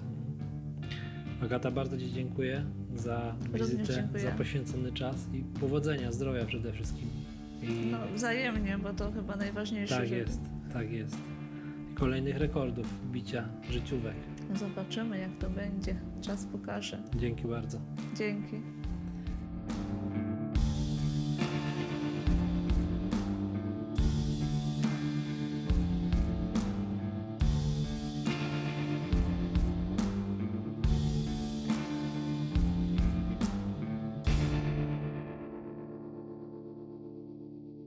Agata, 1.42 1.70
bardzo 1.70 1.98
Ci 1.98 2.12
dziękuję 2.12 2.64
za 2.96 3.34
wizytę, 3.54 3.94
dziękuję. 3.94 4.22
za 4.22 4.30
poświęcony 4.30 4.92
czas 4.92 5.16
i 5.32 5.44
powodzenia, 5.60 6.12
zdrowia 6.12 6.44
przede 6.44 6.72
wszystkim. 6.72 7.08
I 7.62 7.88
No 7.90 7.98
wzajemnie, 8.14 8.78
bo 8.78 8.92
to 8.92 9.12
chyba 9.12 9.36
najważniejsze. 9.36 9.96
tak 9.96 10.10
jest, 10.10 10.40
tak 10.72 10.92
jest. 10.92 11.16
Kolejnych 11.94 12.36
rekordów 12.36 13.10
bicia 13.12 13.48
życiówek. 13.70 14.14
Zobaczymy, 14.54 15.18
jak 15.18 15.30
to 15.38 15.50
będzie. 15.50 15.96
Czas 16.20 16.44
pokaże. 16.46 17.02
Dzięki 17.16 17.44
bardzo. 17.48 17.78
Dzięki. 18.16 18.56